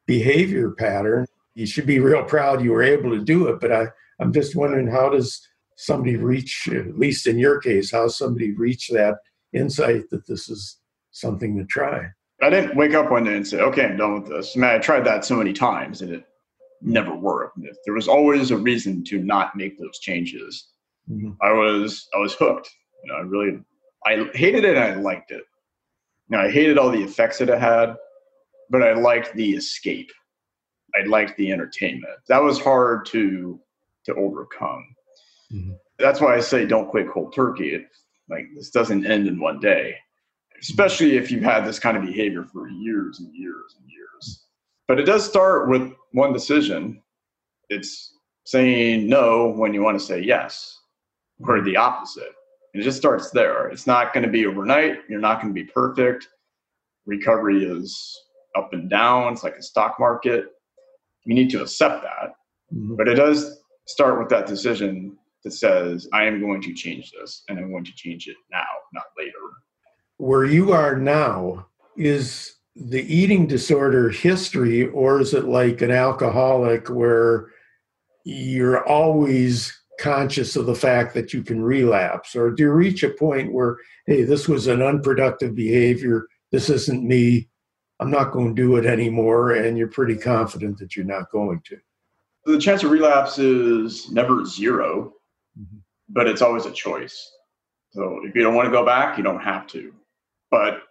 behavior 0.06 0.70
pattern. 0.70 1.26
You 1.54 1.66
should 1.66 1.86
be 1.86 1.98
real 1.98 2.22
proud 2.22 2.62
you 2.62 2.72
were 2.72 2.82
able 2.82 3.10
to 3.10 3.24
do 3.24 3.48
it, 3.48 3.60
but 3.60 3.72
I, 3.72 3.88
I'm 4.20 4.32
just 4.32 4.54
wondering 4.54 4.86
how 4.86 5.10
does 5.10 5.46
somebody 5.76 6.16
reach, 6.16 6.68
at 6.72 6.98
least 6.98 7.26
in 7.26 7.38
your 7.38 7.60
case, 7.60 7.90
how 7.90 8.08
somebody 8.08 8.52
reach 8.52 8.88
that 8.88 9.16
insight 9.52 10.10
that 10.10 10.26
this 10.26 10.48
is 10.48 10.78
something 11.12 11.56
to 11.56 11.64
try? 11.64 12.06
I 12.42 12.50
didn't 12.50 12.76
wake 12.76 12.94
up 12.94 13.10
one 13.10 13.24
day 13.24 13.36
and 13.36 13.46
say, 13.46 13.60
okay, 13.60 13.86
I'm 13.86 13.96
done 13.96 14.20
with 14.20 14.28
this. 14.28 14.56
I 14.56 14.60
mean, 14.60 14.70
I 14.70 14.78
tried 14.78 15.04
that 15.04 15.24
so 15.24 15.36
many 15.36 15.52
times 15.52 16.02
and 16.02 16.12
it 16.12 16.24
never 16.82 17.14
worked. 17.14 17.58
There 17.84 17.94
was 17.94 18.08
always 18.08 18.50
a 18.50 18.58
reason 18.58 19.04
to 19.04 19.18
not 19.18 19.56
make 19.56 19.78
those 19.78 19.98
changes. 20.00 20.68
Mm-hmm. 21.10 21.32
I 21.40 21.52
was 21.52 22.08
I 22.14 22.18
was 22.18 22.34
hooked. 22.34 22.70
You 23.04 23.12
know, 23.12 23.18
I 23.18 23.22
really 23.22 23.58
I 24.06 24.36
hated 24.36 24.64
it 24.64 24.76
and 24.76 24.84
I 24.84 24.94
liked 24.96 25.30
it. 25.30 25.42
You 26.28 26.36
know, 26.36 26.44
I 26.44 26.50
hated 26.50 26.78
all 26.78 26.90
the 26.90 27.02
effects 27.02 27.38
that 27.38 27.48
it 27.48 27.58
had, 27.58 27.94
but 28.70 28.82
I 28.82 28.92
liked 28.94 29.34
the 29.34 29.52
escape. 29.52 30.10
I 30.94 31.06
liked 31.06 31.36
the 31.36 31.52
entertainment. 31.52 32.18
That 32.28 32.42
was 32.42 32.60
hard 32.60 33.06
to 33.06 33.60
to 34.04 34.14
overcome. 34.14 34.84
Mm-hmm. 35.52 35.72
That's 35.98 36.20
why 36.20 36.34
I 36.34 36.40
say 36.40 36.66
don't 36.66 36.90
quit 36.90 37.10
cold 37.10 37.34
turkey. 37.34 37.74
It, 37.74 37.86
like 38.28 38.46
this 38.54 38.70
doesn't 38.70 39.06
end 39.06 39.28
in 39.28 39.40
one 39.40 39.60
day, 39.60 39.96
especially 40.60 41.16
if 41.16 41.30
you've 41.30 41.42
had 41.42 41.64
this 41.64 41.78
kind 41.78 41.96
of 41.96 42.04
behavior 42.04 42.44
for 42.44 42.68
years 42.68 43.20
and 43.20 43.32
years 43.34 43.76
and 43.78 43.88
years. 43.88 44.44
But 44.88 45.00
it 45.00 45.04
does 45.04 45.24
start 45.24 45.68
with 45.68 45.92
one 46.12 46.32
decision. 46.32 47.02
It's 47.68 48.14
saying 48.44 49.08
no 49.08 49.48
when 49.48 49.74
you 49.74 49.82
want 49.82 49.98
to 49.98 50.04
say 50.04 50.20
yes, 50.20 50.78
or 51.40 51.60
the 51.62 51.76
opposite. 51.76 52.32
And 52.72 52.82
It 52.82 52.84
just 52.84 52.98
starts 52.98 53.30
there. 53.30 53.68
It's 53.68 53.86
not 53.86 54.12
going 54.12 54.24
to 54.24 54.30
be 54.30 54.46
overnight. 54.46 54.98
You're 55.08 55.20
not 55.20 55.40
going 55.40 55.54
to 55.54 55.60
be 55.60 55.68
perfect. 55.68 56.28
Recovery 57.06 57.64
is 57.64 58.16
up 58.56 58.72
and 58.72 58.90
down. 58.90 59.32
It's 59.32 59.42
like 59.42 59.56
a 59.56 59.62
stock 59.62 59.96
market. 59.98 60.46
You 61.24 61.34
need 61.34 61.50
to 61.50 61.62
accept 61.62 62.02
that. 62.02 62.34
Mm-hmm. 62.72 62.96
But 62.96 63.08
it 63.08 63.14
does 63.14 63.60
start 63.86 64.18
with 64.18 64.28
that 64.28 64.46
decision 64.46 65.16
that 65.46 65.52
says, 65.52 66.08
I 66.12 66.24
am 66.24 66.40
going 66.40 66.60
to 66.62 66.74
change 66.74 67.12
this 67.12 67.44
and 67.48 67.56
I'm 67.56 67.70
going 67.70 67.84
to 67.84 67.94
change 67.94 68.26
it 68.26 68.34
now, 68.50 68.64
not 68.92 69.04
later. 69.16 69.30
Where 70.16 70.44
you 70.44 70.72
are 70.72 70.96
now, 70.96 71.68
is 71.96 72.56
the 72.74 73.02
eating 73.02 73.46
disorder 73.46 74.10
history, 74.10 74.88
or 74.88 75.20
is 75.20 75.34
it 75.34 75.44
like 75.44 75.82
an 75.82 75.92
alcoholic 75.92 76.88
where 76.88 77.52
you're 78.24 78.84
always 78.88 79.72
conscious 80.00 80.56
of 80.56 80.66
the 80.66 80.74
fact 80.74 81.14
that 81.14 81.32
you 81.32 81.44
can 81.44 81.62
relapse? 81.62 82.34
Or 82.34 82.50
do 82.50 82.64
you 82.64 82.72
reach 82.72 83.04
a 83.04 83.10
point 83.10 83.52
where, 83.52 83.76
hey, 84.06 84.24
this 84.24 84.48
was 84.48 84.66
an 84.66 84.82
unproductive 84.82 85.54
behavior, 85.54 86.26
this 86.50 86.68
isn't 86.68 87.06
me, 87.06 87.48
I'm 88.00 88.10
not 88.10 88.32
going 88.32 88.56
to 88.56 88.62
do 88.62 88.76
it 88.76 88.84
anymore, 88.84 89.52
and 89.52 89.78
you're 89.78 89.86
pretty 89.86 90.16
confident 90.16 90.78
that 90.78 90.96
you're 90.96 91.06
not 91.06 91.30
going 91.30 91.62
to? 91.66 91.76
The 92.46 92.58
chance 92.58 92.82
of 92.82 92.90
relapse 92.90 93.38
is 93.38 94.10
never 94.10 94.44
0 94.44 95.12
mm-hmm. 95.58 95.78
but 96.08 96.26
it's 96.26 96.42
always 96.42 96.66
a 96.66 96.72
choice. 96.72 97.32
So 97.90 98.20
if 98.24 98.34
you 98.34 98.42
don't 98.42 98.54
want 98.54 98.66
to 98.66 98.72
go 98.72 98.84
back, 98.84 99.16
you 99.16 99.24
don't 99.24 99.40
have 99.40 99.66
to. 99.68 99.92
But 100.50 100.82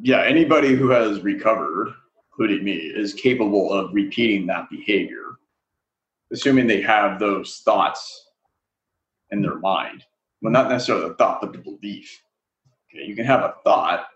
yeah, 0.00 0.22
anybody 0.22 0.74
who 0.74 0.90
has 0.90 1.20
recovered, 1.20 1.94
including 2.30 2.64
me, 2.64 2.74
is 2.74 3.14
capable 3.14 3.72
of 3.72 3.94
repeating 3.94 4.46
that 4.46 4.68
behavior, 4.70 5.38
assuming 6.32 6.66
they 6.66 6.82
have 6.82 7.18
those 7.18 7.62
thoughts 7.64 8.28
in 9.30 9.42
their 9.42 9.58
mind. 9.58 10.04
Well, 10.42 10.52
not 10.52 10.68
necessarily 10.68 11.08
the 11.08 11.14
thought, 11.14 11.40
but 11.40 11.52
the 11.52 11.58
belief. 11.58 12.20
Okay, 12.90 13.06
you 13.06 13.16
can 13.16 13.24
have 13.24 13.40
a 13.40 13.54
thought, 13.64 14.06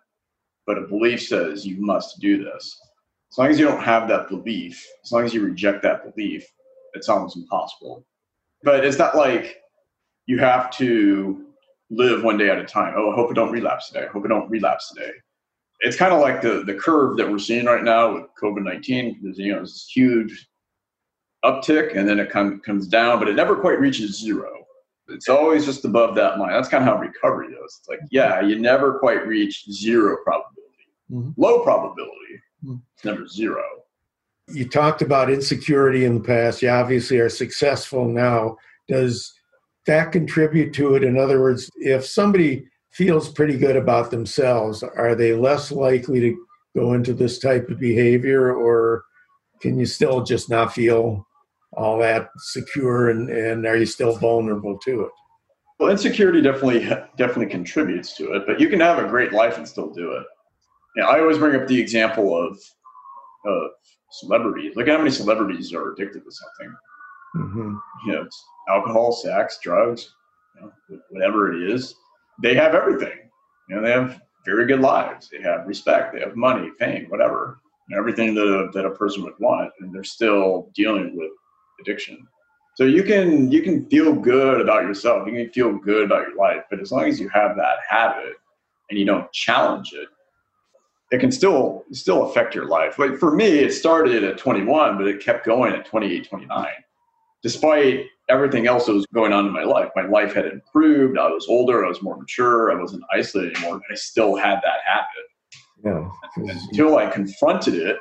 but 0.67 0.79
a 0.79 0.83
belief 0.83 1.23
says 1.27 1.67
you 1.67 1.81
must 1.81 2.21
do 2.21 2.45
this. 2.45 2.79
As 3.33 3.39
long 3.39 3.49
as 3.49 3.59
you 3.59 3.67
don't 3.67 3.83
have 3.83 4.09
that 4.09 4.29
belief, 4.29 4.87
as 5.05 5.13
long 5.13 5.25
as 5.25 5.33
you 5.33 5.43
reject 5.43 5.83
that 5.83 6.15
belief, 6.15 6.47
it's 6.95 7.09
almost 7.09 7.37
impossible. 7.37 8.05
But 8.63 8.85
it's 8.85 8.99
not 8.99 9.17
like 9.17 9.57
you 10.29 10.39
have 10.39 10.71
to 10.71 11.47
live 11.91 12.23
one 12.23 12.37
day 12.37 12.51
at 12.51 12.59
a 12.59 12.65
time. 12.65 12.93
Oh, 12.97 13.11
I 13.11 13.15
hope 13.17 13.31
I 13.31 13.35
don't 13.35 13.51
relapse 13.51 13.89
today. 13.89 14.07
I 14.07 14.09
hope 14.09 14.25
I 14.25 14.29
don't 14.29 14.49
relapse 14.49 14.93
today. 14.93 15.11
It's 15.81 15.97
kind 15.97 16.13
of 16.13 16.21
like 16.21 16.43
the 16.43 16.63
the 16.65 16.75
curve 16.75 17.17
that 17.17 17.29
we're 17.29 17.39
seeing 17.39 17.65
right 17.65 17.83
now 17.83 18.15
with 18.15 18.25
COVID 18.41 18.63
nineteen. 18.63 19.19
There's 19.23 19.39
you 19.39 19.55
know 19.55 19.61
this 19.61 19.91
huge 19.93 20.47
uptick 21.45 21.97
and 21.97 22.09
then 22.09 22.19
it 22.19 22.31
come, 22.31 22.61
comes 22.61 22.89
down, 22.89 23.19
but 23.19 23.29
it 23.29 23.35
never 23.37 23.57
quite 23.57 23.81
reaches 23.81 24.19
zero. 24.19 24.51
It's 25.09 25.29
always 25.29 25.65
just 25.65 25.85
above 25.85 26.15
that 26.17 26.39
line. 26.39 26.51
That's 26.51 26.69
kind 26.69 26.87
of 26.87 26.95
how 26.95 27.01
recovery 27.01 27.55
is. 27.55 27.79
It's 27.79 27.89
like, 27.89 28.01
yeah, 28.11 28.41
you 28.41 28.59
never 28.59 28.99
quite 28.99 29.27
reach 29.27 29.65
zero 29.71 30.19
probability. 30.25 30.65
Mm-hmm. 31.11 31.41
Low 31.41 31.63
probability, 31.63 32.43
mm-hmm. 32.65 32.77
never 33.05 33.27
zero. 33.27 33.63
You 34.49 34.69
talked 34.69 35.01
about 35.01 35.31
insecurity 35.31 36.05
in 36.05 36.15
the 36.15 36.25
past. 36.25 36.61
You 36.61 36.71
obviously 36.71 37.19
are 37.19 37.29
successful 37.29 38.07
now. 38.07 38.57
Does 38.89 39.33
that 39.89 40.13
contribute 40.13 40.73
to 40.75 40.95
it? 40.95 41.03
In 41.03 41.19
other 41.19 41.41
words, 41.41 41.69
if 41.77 42.07
somebody 42.07 42.67
feels 42.93 43.29
pretty 43.29 43.59
good 43.59 43.77
about 43.77 44.11
themselves, 44.11 44.83
are 44.83 45.15
they 45.15 45.35
less 45.35 45.73
likely 45.73 46.21
to 46.21 46.47
go 46.77 46.93
into 46.93 47.13
this 47.13 47.39
type 47.39 47.69
of 47.69 47.81
behavior, 47.81 48.55
or 48.55 49.05
can 49.61 49.79
you 49.79 49.87
still 49.87 50.23
just 50.23 50.49
not 50.49 50.73
feel 50.73 51.27
all 51.73 51.99
that 51.99 52.31
secure, 52.39 53.11
and, 53.11 53.29
and 53.29 53.67
are 53.67 53.77
you 53.77 53.87
still 53.87 54.17
vulnerable 54.17 54.79
to 54.79 55.03
it? 55.03 55.11
Well, 55.79 55.91
insecurity 55.91 56.41
definitely 56.41 56.81
definitely 57.17 57.47
contributes 57.47 58.17
to 58.17 58.33
it, 58.35 58.45
but 58.47 58.61
you 58.61 58.69
can 58.69 58.81
have 58.81 58.99
a 58.99 59.09
great 59.09 59.33
life 59.33 59.59
and 59.59 59.67
still 59.67 59.91
do 59.91 60.13
it. 60.13 60.25
You 60.97 61.03
know, 61.03 61.09
I 61.09 61.21
always 61.21 61.39
bring 61.39 61.61
up 61.61 61.69
the 61.69 61.81
example 61.81 62.37
of 62.37 62.59
of 63.47 63.71
celebrities. 64.11 64.73
Look 64.75 64.89
at 64.89 64.93
how 64.93 64.99
many 64.99 65.11
celebrities 65.11 65.73
are 65.73 65.93
addicted 65.93 66.25
to 66.25 66.31
something. 66.31 66.75
Mm-hmm. 67.39 67.75
You 68.07 68.13
know, 68.13 68.29
alcohol, 68.69 69.13
sex, 69.13 69.59
drugs, 69.63 70.15
you 70.55 70.63
know, 70.63 71.01
whatever 71.11 71.53
it 71.53 71.71
is. 71.71 71.95
They 72.43 72.55
have 72.55 72.75
everything. 72.75 73.31
You 73.69 73.77
know, 73.77 73.83
they 73.83 73.91
have 73.91 74.21
very 74.45 74.67
good 74.67 74.81
lives. 74.81 75.29
They 75.29 75.43
have 75.43 75.67
respect. 75.67 76.15
They 76.15 76.21
have 76.21 76.37
money, 76.37 76.71
fame, 76.79 77.07
whatever, 77.09 77.61
everything 77.97 78.35
that 78.35 78.47
a, 78.47 78.71
that 78.73 78.87
a 78.87 78.91
person 78.91 79.23
would 79.25 79.39
want, 79.39 79.73
and 79.81 79.95
they're 79.95 80.05
still 80.05 80.71
dealing 80.75 81.17
with 81.17 81.31
addiction. 81.81 82.27
So 82.77 82.85
you 82.85 83.03
can 83.03 83.51
you 83.51 83.63
can 83.63 83.89
feel 83.91 84.15
good 84.15 84.61
about 84.61 84.85
yourself. 84.85 85.27
You 85.27 85.35
can 85.35 85.53
feel 85.53 85.77
good 85.77 86.05
about 86.05 86.29
your 86.29 86.37
life, 86.37 86.63
but 86.71 86.81
as 86.81 86.93
long 86.93 87.05
as 87.07 87.19
you 87.19 87.29
have 87.31 87.57
that 87.57 87.79
habit 87.89 88.35
and 88.89 88.99
you 88.99 89.05
don't 89.05 89.31
challenge 89.33 89.93
it, 89.93 90.09
it 91.11 91.19
can 91.19 91.33
still 91.33 91.85
still 91.93 92.31
affect 92.31 92.55
your 92.55 92.67
life. 92.67 92.99
Like 92.99 93.17
for 93.17 93.35
me, 93.35 93.59
it 93.59 93.73
started 93.73 94.23
at 94.23 94.39
21, 94.39 94.97
but 94.97 95.09
it 95.09 95.21
kept 95.21 95.45
going 95.45 95.75
at 95.75 95.87
28, 95.87 96.29
29. 96.29 96.69
Despite 97.43 98.07
everything 98.29 98.67
else 98.67 98.87
that 98.87 98.95
was 98.95 99.07
going 99.15 99.33
on 99.33 99.47
in 99.47 99.53
my 99.53 99.63
life, 99.63 99.91
my 99.95 100.07
life 100.07 100.35
had 100.35 100.47
improved. 100.47 101.19
I 101.19 101.29
was 101.29 101.47
older. 101.49 101.85
I 101.85 101.89
was 101.89 102.03
more 102.03 102.17
mature. 102.17 102.71
I 102.73 102.81
wasn't 102.81 103.05
isolated 103.13 103.57
anymore. 103.57 103.81
I 103.91 103.95
still 103.95 104.37
had 104.37 104.57
that 104.57 104.81
habit. 104.85 105.07
Yeah. 105.85 106.09
Until 106.71 106.99
I 106.99 107.07
confronted 107.07 107.75
it, 107.75 107.97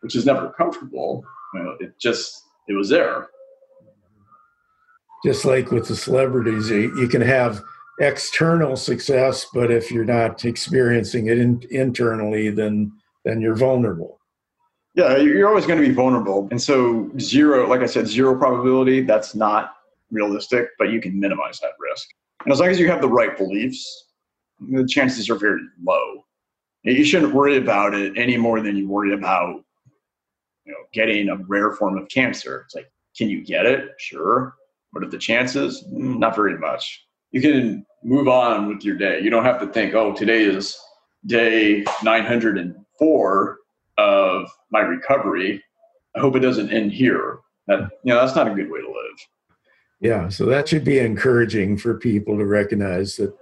which 0.00 0.16
is 0.16 0.24
never 0.24 0.50
comfortable. 0.50 1.24
You 1.54 1.62
know, 1.62 1.76
it 1.80 1.98
just 2.00 2.42
it 2.68 2.74
was 2.74 2.88
there. 2.88 3.28
Just 5.24 5.44
like 5.44 5.70
with 5.70 5.88
the 5.88 5.96
celebrities, 5.96 6.70
you 6.70 7.08
can 7.08 7.22
have 7.22 7.62
external 8.00 8.76
success, 8.76 9.46
but 9.52 9.70
if 9.70 9.90
you're 9.90 10.04
not 10.04 10.44
experiencing 10.44 11.26
it 11.26 11.38
in, 11.38 11.62
internally, 11.70 12.50
then 12.50 12.92
then 13.24 13.40
you're 13.40 13.56
vulnerable. 13.56 14.20
Yeah, 14.96 15.18
you're 15.18 15.46
always 15.46 15.66
going 15.66 15.78
to 15.78 15.86
be 15.86 15.92
vulnerable, 15.92 16.48
and 16.50 16.60
so 16.60 17.10
zero, 17.18 17.68
like 17.68 17.82
I 17.82 17.86
said, 17.86 18.06
zero 18.06 18.34
probability. 18.34 19.02
That's 19.02 19.34
not 19.34 19.74
realistic, 20.10 20.68
but 20.78 20.90
you 20.90 21.02
can 21.02 21.20
minimize 21.20 21.60
that 21.60 21.72
risk. 21.78 22.08
And 22.44 22.52
as 22.52 22.60
long 22.60 22.70
as 22.70 22.80
you 22.80 22.88
have 22.88 23.02
the 23.02 23.08
right 23.08 23.36
beliefs, 23.36 24.06
the 24.58 24.86
chances 24.86 25.28
are 25.28 25.36
very 25.36 25.60
low. 25.84 26.24
You 26.82 27.04
shouldn't 27.04 27.34
worry 27.34 27.58
about 27.58 27.94
it 27.94 28.16
any 28.16 28.38
more 28.38 28.62
than 28.62 28.74
you 28.74 28.88
worry 28.88 29.12
about 29.12 29.64
you 30.64 30.72
know, 30.72 30.78
getting 30.94 31.28
a 31.28 31.36
rare 31.36 31.72
form 31.72 31.98
of 31.98 32.08
cancer. 32.08 32.62
It's 32.64 32.74
like, 32.74 32.90
can 33.18 33.28
you 33.28 33.44
get 33.44 33.66
it? 33.66 33.90
Sure. 33.98 34.54
What 34.92 35.04
are 35.04 35.10
the 35.10 35.18
chances? 35.18 35.84
Mm, 35.92 36.18
not 36.18 36.34
very 36.34 36.58
much. 36.58 37.06
You 37.32 37.42
can 37.42 37.84
move 38.02 38.28
on 38.28 38.68
with 38.68 38.84
your 38.84 38.96
day. 38.96 39.20
You 39.20 39.28
don't 39.28 39.44
have 39.44 39.60
to 39.60 39.66
think, 39.66 39.94
oh, 39.94 40.14
today 40.14 40.44
is 40.44 40.78
day 41.26 41.84
904 42.02 43.58
of 43.98 44.48
my 44.70 44.80
recovery. 44.80 45.62
I 46.16 46.20
hope 46.20 46.36
it 46.36 46.40
doesn't 46.40 46.72
end 46.72 46.92
here. 46.92 47.38
That 47.66 47.90
you 48.04 48.12
know, 48.12 48.20
that's 48.20 48.36
not 48.36 48.48
a 48.48 48.54
good 48.54 48.70
way 48.70 48.80
to 48.80 48.86
live. 48.86 49.26
Yeah, 50.00 50.28
so 50.28 50.44
that 50.46 50.68
should 50.68 50.84
be 50.84 50.98
encouraging 50.98 51.78
for 51.78 51.98
people 51.98 52.36
to 52.38 52.44
recognize 52.44 53.16
that 53.16 53.34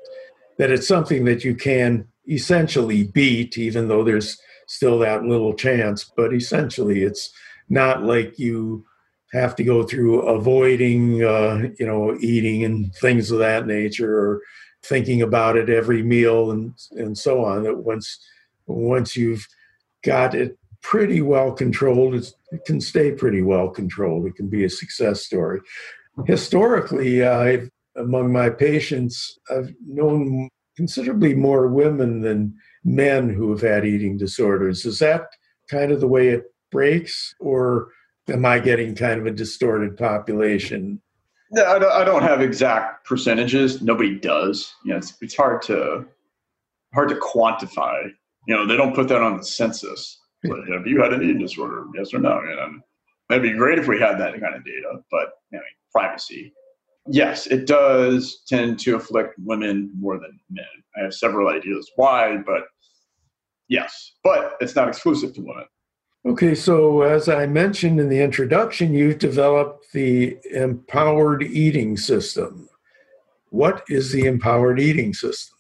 that 0.59 0.71
it's 0.71 0.87
something 0.87 1.25
that 1.25 1.45
you 1.45 1.55
can 1.55 2.07
essentially 2.29 3.05
beat, 3.05 3.59
even 3.59 3.89
though 3.89 4.05
there's 4.05 4.39
still 4.67 4.99
that 5.01 5.25
little 5.25 5.55
chance. 5.55 6.05
But 6.17 6.33
essentially, 6.33 7.03
it's 7.03 7.33
not 7.69 8.05
like 8.05 8.39
you 8.39 8.87
have 9.33 9.57
to 9.57 9.65
go 9.65 9.83
through 9.83 10.21
avoiding, 10.23 11.25
uh, 11.25 11.69
you 11.79 11.87
know, 11.87 12.17
eating 12.21 12.65
and 12.65 12.95
things 12.95 13.31
of 13.31 13.41
that 13.41 13.67
nature, 13.67 14.17
or 14.17 14.41
thinking 14.85 15.23
about 15.23 15.57
it 15.57 15.69
every 15.69 16.03
meal 16.03 16.51
and 16.51 16.73
and 16.93 17.19
so 17.19 17.45
on. 17.45 17.65
That 17.65 17.79
once 17.79 18.19
once 18.67 19.17
you've 19.17 19.47
got 20.05 20.35
it 20.35 20.59
pretty 20.83 21.23
well 21.23 21.51
controlled, 21.53 22.15
it's, 22.15 22.35
it 22.53 22.65
can 22.67 22.81
stay 22.81 23.11
pretty 23.11 23.43
well 23.43 23.69
controlled. 23.69 24.27
It 24.27 24.37
can 24.37 24.49
be 24.49 24.65
a 24.65 24.71
success 24.71 25.23
story. 25.23 25.61
Historically, 26.27 27.23
uh, 27.23 27.59
among 27.97 28.33
my 28.33 28.51
patients, 28.51 29.39
I've 29.51 29.73
known 29.87 30.49
considerably 30.77 31.35
more 31.35 31.69
women 31.69 32.21
than 32.21 32.55
men 32.85 33.31
who 33.31 33.51
have 33.51 33.63
had 33.63 33.87
eating 33.87 34.19
disorders. 34.19 34.85
Is 34.85 34.99
that 34.99 35.29
kind 35.71 35.91
of 35.91 36.01
the 36.01 36.09
way 36.09 36.29
it 36.29 36.45
breaks, 36.71 37.35
or 37.41 37.89
am 38.29 38.45
I 38.45 38.59
getting 38.59 38.95
kind 38.95 39.21
of 39.21 39.27
a 39.27 39.31
distorted 39.31 39.97
population? 39.97 41.01
Yeah, 41.53 41.71
I 41.71 41.79
don't, 41.79 41.93
I 41.93 42.05
don't 42.05 42.23
have 42.23 42.41
exact 42.41 43.07
percentages. 43.07 43.81
Nobody 43.81 44.19
does. 44.19 44.75
You 44.85 44.93
know, 44.93 44.99
it's, 44.99 45.15
it's 45.21 45.37
hard 45.37 45.63
to 45.63 46.05
hard 46.93 47.09
to 47.09 47.17
quantify. 47.17 48.11
You 48.47 48.55
know, 48.55 48.67
they 48.67 48.77
don't 48.77 48.95
put 48.95 49.09
that 49.09 49.23
on 49.23 49.37
the 49.39 49.45
census. 49.45 50.21
Have 50.45 50.87
you 50.87 51.01
had 51.01 51.13
an 51.15 51.23
eating 51.23 51.39
disorder? 51.39 51.87
Yes 51.95 52.13
or 52.13 52.19
no? 52.19 52.39
And 52.39 52.83
it'd 53.31 53.43
be 53.43 53.57
great 53.57 53.79
if 53.79 53.89
we 53.89 53.99
had 53.99 54.19
that 54.19 54.39
kind 54.41 54.55
of 54.55 54.65
data, 54.65 55.01
but 55.11 55.31
you 55.51 55.59
know, 55.59 55.65
privacy. 55.91 56.53
Yes, 57.07 57.47
it 57.47 57.67
does 57.67 58.43
tend 58.47 58.79
to 58.81 58.97
afflict 58.97 59.35
women 59.39 59.91
more 59.99 60.19
than 60.19 60.39
men. 60.51 60.65
I 60.97 61.05
have 61.05 61.15
several 61.15 61.49
ideas 61.49 61.91
why, 61.97 62.39
but 62.39 62.65
yes, 63.69 64.13
but 64.23 64.57
it's 64.61 64.75
not 64.77 64.89
exclusive 64.89 65.35
to 65.35 65.41
women. 65.41 65.65
Okay, 66.27 66.55
so 66.55 67.03
as 67.03 67.29
I 67.29 67.47
mentioned 67.47 68.01
in 68.01 68.09
the 68.09 68.23
introduction, 68.23 68.95
you've 68.95 69.19
developed 69.19 69.93
the 69.93 70.39
empowered 70.51 71.43
eating 71.43 71.99
system. 71.99 72.69
What 73.51 73.85
is 73.89 74.11
the 74.11 74.25
empowered 74.25 74.81
eating 74.81 75.13
system? 75.13 75.54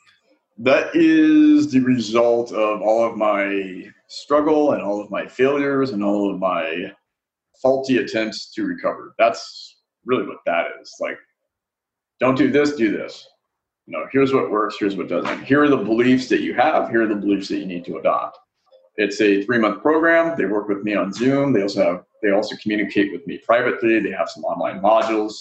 That 0.58 0.94
is 0.94 1.70
the 1.70 1.80
result 1.80 2.52
of 2.52 2.80
all 2.80 3.04
of 3.04 3.16
my 3.16 3.90
struggle 4.08 4.72
and 4.72 4.82
all 4.82 5.00
of 5.00 5.10
my 5.10 5.26
failures 5.26 5.90
and 5.90 6.04
all 6.04 6.32
of 6.32 6.38
my 6.38 6.92
faulty 7.60 7.98
attempts 7.98 8.52
to 8.54 8.64
recover. 8.64 9.14
That's 9.18 9.78
really 10.04 10.26
what 10.26 10.38
that 10.46 10.66
is. 10.80 10.94
Like, 11.00 11.18
don't 12.20 12.38
do 12.38 12.50
this, 12.50 12.76
do 12.76 12.92
this. 12.92 13.26
You 13.86 13.92
know, 13.92 14.06
here's 14.12 14.32
what 14.32 14.50
works, 14.50 14.76
here's 14.78 14.96
what 14.96 15.08
doesn't. 15.08 15.44
Here 15.44 15.62
are 15.62 15.68
the 15.68 15.76
beliefs 15.76 16.28
that 16.28 16.40
you 16.40 16.54
have, 16.54 16.88
here 16.88 17.02
are 17.02 17.08
the 17.08 17.16
beliefs 17.16 17.48
that 17.48 17.58
you 17.58 17.66
need 17.66 17.84
to 17.86 17.98
adopt. 17.98 18.38
It's 18.96 19.20
a 19.20 19.42
three 19.44 19.58
month 19.58 19.82
program. 19.82 20.36
They 20.38 20.46
work 20.46 20.68
with 20.68 20.84
me 20.84 20.94
on 20.94 21.12
Zoom. 21.12 21.52
They 21.52 21.62
also 21.62 21.84
have 21.84 22.04
they 22.22 22.30
also 22.30 22.56
communicate 22.62 23.12
with 23.12 23.26
me 23.26 23.38
privately. 23.38 23.98
They 23.98 24.12
have 24.12 24.30
some 24.30 24.44
online 24.44 24.80
modules. 24.80 25.34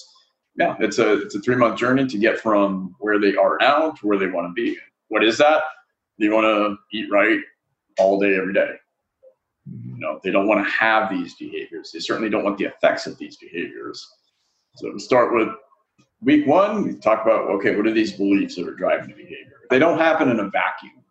Yeah, 0.56 0.76
it's 0.80 0.98
a 0.98 1.22
it's 1.22 1.36
a 1.36 1.40
three 1.40 1.56
month 1.56 1.78
journey 1.78 2.08
to 2.08 2.18
get 2.18 2.40
from 2.40 2.96
where 3.00 3.20
they 3.20 3.36
are 3.36 3.58
now 3.62 3.92
to 3.92 4.08
where 4.08 4.18
they 4.18 4.28
want 4.28 4.48
to 4.48 4.54
be. 4.54 4.78
What 5.10 5.24
is 5.24 5.38
that? 5.38 5.64
They 6.20 6.30
want 6.30 6.46
to 6.46 6.78
eat 6.98 7.08
right 7.12 7.40
all 8.00 8.20
day, 8.20 8.36
every 8.36 8.54
day. 8.54 8.72
Mm-hmm. 9.70 9.96
You 9.96 10.00
know, 10.00 10.20
they 10.24 10.32
don't 10.32 10.48
want 10.48 10.66
to 10.66 10.72
have 10.72 11.10
these 11.10 11.36
behaviors. 11.36 11.92
They 11.92 12.00
certainly 12.00 12.30
don't 12.30 12.44
want 12.44 12.58
the 12.58 12.66
effects 12.66 13.08
of 13.08 13.18
these 13.18 13.38
behaviors. 13.38 14.06
So 14.76 14.92
we 14.92 15.00
start 15.00 15.34
with 15.34 15.50
week 16.22 16.48
one. 16.48 16.84
We 16.84 16.96
talk 16.96 17.24
about 17.24 17.50
okay, 17.52 17.76
what 17.76 17.88
are 17.88 17.94
these 17.94 18.14
beliefs 18.14 18.56
that 18.56 18.68
are 18.68 18.76
driving 18.76 19.10
the 19.10 19.14
behavior? 19.14 19.60
They 19.70 19.80
don't 19.80 19.98
happen 19.98 20.30
in 20.30 20.40
a 20.40 20.50
vacuum. 20.50 21.04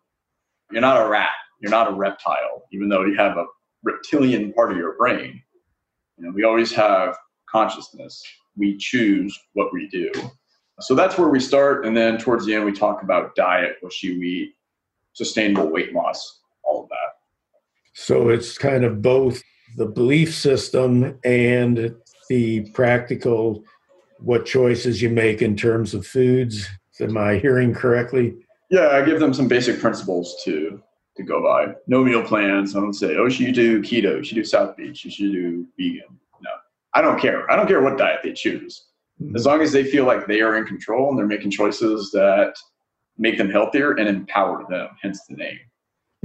You're 0.71 0.81
not 0.81 1.01
a 1.01 1.07
rat 1.07 1.29
you're 1.63 1.71
not 1.71 1.89
a 1.89 1.95
reptile, 1.95 2.63
even 2.73 2.89
though 2.89 3.05
you 3.05 3.15
have 3.15 3.37
a 3.37 3.45
reptilian 3.83 4.51
part 4.51 4.71
of 4.71 4.77
your 4.77 4.97
brain. 4.97 5.41
You 6.17 6.25
know, 6.25 6.31
we 6.35 6.43
always 6.43 6.73
have 6.73 7.15
consciousness. 7.49 8.21
We 8.57 8.77
choose 8.77 9.39
what 9.53 9.71
we 9.71 9.87
do. 9.87 10.11
So 10.79 10.95
that's 10.95 11.17
where 11.17 11.29
we 11.29 11.39
start. 11.39 11.85
And 11.85 11.95
then 11.95 12.17
towards 12.17 12.45
the 12.45 12.55
end, 12.55 12.65
we 12.65 12.73
talk 12.73 13.03
about 13.03 13.35
diet, 13.35 13.77
what 13.81 14.01
you 14.01 14.21
eat, 14.21 14.55
sustainable 15.13 15.69
weight 15.69 15.93
loss, 15.93 16.41
all 16.63 16.83
of 16.83 16.89
that. 16.89 16.97
So 17.93 18.29
it's 18.29 18.57
kind 18.57 18.83
of 18.83 19.01
both 19.01 19.41
the 19.77 19.85
belief 19.85 20.33
system 20.33 21.19
and 21.23 21.95
the 22.29 22.61
practical 22.71 23.63
what 24.19 24.45
choices 24.45 25.01
you 25.01 25.09
make 25.09 25.41
in 25.41 25.55
terms 25.55 25.93
of 25.93 26.07
foods. 26.07 26.67
Am 26.99 27.17
I 27.17 27.37
hearing 27.37 27.73
correctly? 27.73 28.35
Yeah, 28.69 28.89
I 28.89 29.03
give 29.03 29.19
them 29.19 29.33
some 29.33 29.47
basic 29.47 29.79
principles 29.79 30.41
to 30.45 30.81
to 31.15 31.23
go 31.23 31.43
by. 31.43 31.75
No 31.85 32.03
meal 32.03 32.23
plans. 32.23 32.75
I 32.75 32.79
don't 32.79 32.93
say, 32.93 33.17
oh, 33.17 33.29
should 33.29 33.45
you 33.45 33.51
do 33.51 33.81
keto? 33.83 34.17
You 34.17 34.35
do 34.35 34.43
South 34.43 34.75
Beach. 34.75 35.05
You 35.05 35.11
should 35.11 35.31
do 35.31 35.67
vegan. 35.77 36.17
No, 36.41 36.49
I 36.95 37.01
don't 37.01 37.19
care. 37.19 37.49
I 37.51 37.55
don't 37.55 37.67
care 37.67 37.81
what 37.81 37.99
diet 37.99 38.21
they 38.23 38.33
choose. 38.33 38.85
Mm-hmm. 39.21 39.35
As 39.35 39.45
long 39.45 39.61
as 39.61 39.71
they 39.71 39.83
feel 39.83 40.05
like 40.05 40.27
they 40.27 40.41
are 40.41 40.57
in 40.57 40.65
control 40.65 41.09
and 41.09 41.17
they're 41.17 41.25
making 41.25 41.51
choices 41.51 42.11
that 42.11 42.55
make 43.17 43.37
them 43.37 43.49
healthier 43.49 43.91
and 43.91 44.09
empower 44.09 44.65
them, 44.69 44.89
hence 45.01 45.21
the 45.29 45.35
name. 45.35 45.59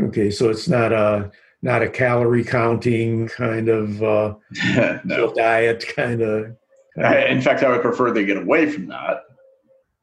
Okay, 0.01 0.31
so 0.31 0.49
it's 0.49 0.69
not 0.69 0.93
a 0.93 1.31
not 1.63 1.83
a 1.83 1.91
calorie 1.91 2.45
counting 2.45 3.29
kind 3.29 3.69
of 3.69 4.03
uh, 4.03 4.35
no. 5.05 5.33
diet 5.35 5.85
kind 5.95 6.23
of. 6.23 6.57
in 6.97 7.41
fact, 7.41 7.63
I 7.63 7.71
would 7.71 7.83
prefer 7.83 8.13
they 8.13 8.25
get 8.25 8.37
away 8.37 8.71
from 8.71 8.87
that. 8.89 9.23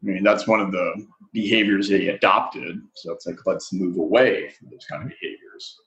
I 0.03 0.05
mean, 0.05 0.23
that's 0.23 0.47
one 0.47 0.59
of 0.59 0.71
the 0.71 1.05
behaviors 1.33 1.89
they 1.89 2.09
adopted. 2.09 2.79
So 2.95 3.13
it's 3.13 3.25
like, 3.25 3.37
let's 3.45 3.71
move 3.73 3.97
away 3.97 4.49
from 4.49 4.69
those 4.69 4.85
kind 4.89 5.03
of 5.03 5.09
behaviors. 5.09 5.77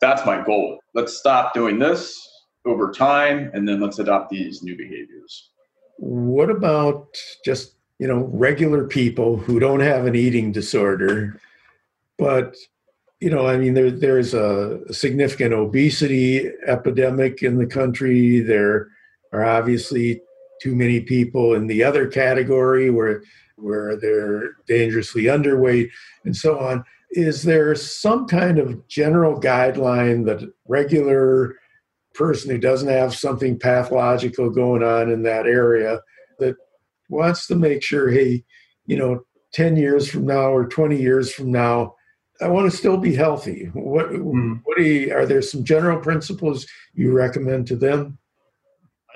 That's 0.00 0.24
my 0.24 0.42
goal. 0.42 0.78
Let's 0.94 1.16
stop 1.18 1.52
doing 1.54 1.78
this 1.78 2.18
over 2.64 2.90
time 2.90 3.50
and 3.54 3.68
then 3.68 3.80
let's 3.80 3.98
adopt 3.98 4.30
these 4.30 4.62
new 4.62 4.76
behaviors. 4.76 5.49
What 6.00 6.48
about 6.48 7.14
just, 7.44 7.74
you 7.98 8.08
know, 8.08 8.30
regular 8.32 8.86
people 8.86 9.36
who 9.36 9.60
don't 9.60 9.80
have 9.80 10.06
an 10.06 10.14
eating 10.14 10.50
disorder, 10.50 11.38
but 12.18 12.56
you 13.20 13.28
know, 13.28 13.46
I 13.46 13.58
mean, 13.58 13.74
there, 13.74 13.90
there's 13.90 14.32
a 14.32 14.80
significant 14.92 15.52
obesity 15.52 16.50
epidemic 16.66 17.42
in 17.42 17.58
the 17.58 17.66
country. 17.66 18.40
There 18.40 18.88
are 19.32 19.44
obviously 19.44 20.22
too 20.62 20.74
many 20.74 21.00
people 21.00 21.52
in 21.52 21.66
the 21.66 21.84
other 21.84 22.06
category 22.06 22.88
where 22.88 23.22
where 23.56 23.94
they're 23.96 24.52
dangerously 24.66 25.24
underweight 25.24 25.90
and 26.24 26.34
so 26.34 26.58
on. 26.58 26.82
Is 27.10 27.42
there 27.42 27.74
some 27.74 28.26
kind 28.26 28.58
of 28.58 28.88
general 28.88 29.38
guideline 29.38 30.24
that 30.24 30.50
regular 30.66 31.59
person 32.20 32.50
who 32.50 32.58
doesn't 32.58 32.88
have 32.88 33.14
something 33.14 33.58
pathological 33.58 34.50
going 34.50 34.82
on 34.82 35.10
in 35.10 35.22
that 35.22 35.46
area 35.46 36.00
that 36.38 36.54
wants 37.08 37.46
to 37.46 37.54
make 37.54 37.82
sure, 37.82 38.10
hey, 38.10 38.44
you 38.86 38.98
know, 38.98 39.22
10 39.54 39.76
years 39.76 40.08
from 40.08 40.26
now 40.26 40.52
or 40.52 40.66
20 40.66 41.00
years 41.00 41.32
from 41.32 41.50
now, 41.50 41.94
I 42.42 42.48
want 42.48 42.70
to 42.70 42.76
still 42.76 42.98
be 42.98 43.14
healthy. 43.14 43.70
What, 43.72 44.10
mm. 44.10 44.60
what 44.64 44.78
you, 44.78 45.14
are 45.14 45.24
there 45.24 45.40
some 45.40 45.64
general 45.64 45.98
principles 45.98 46.66
you 46.92 47.12
recommend 47.12 47.66
to 47.68 47.76
them? 47.76 48.18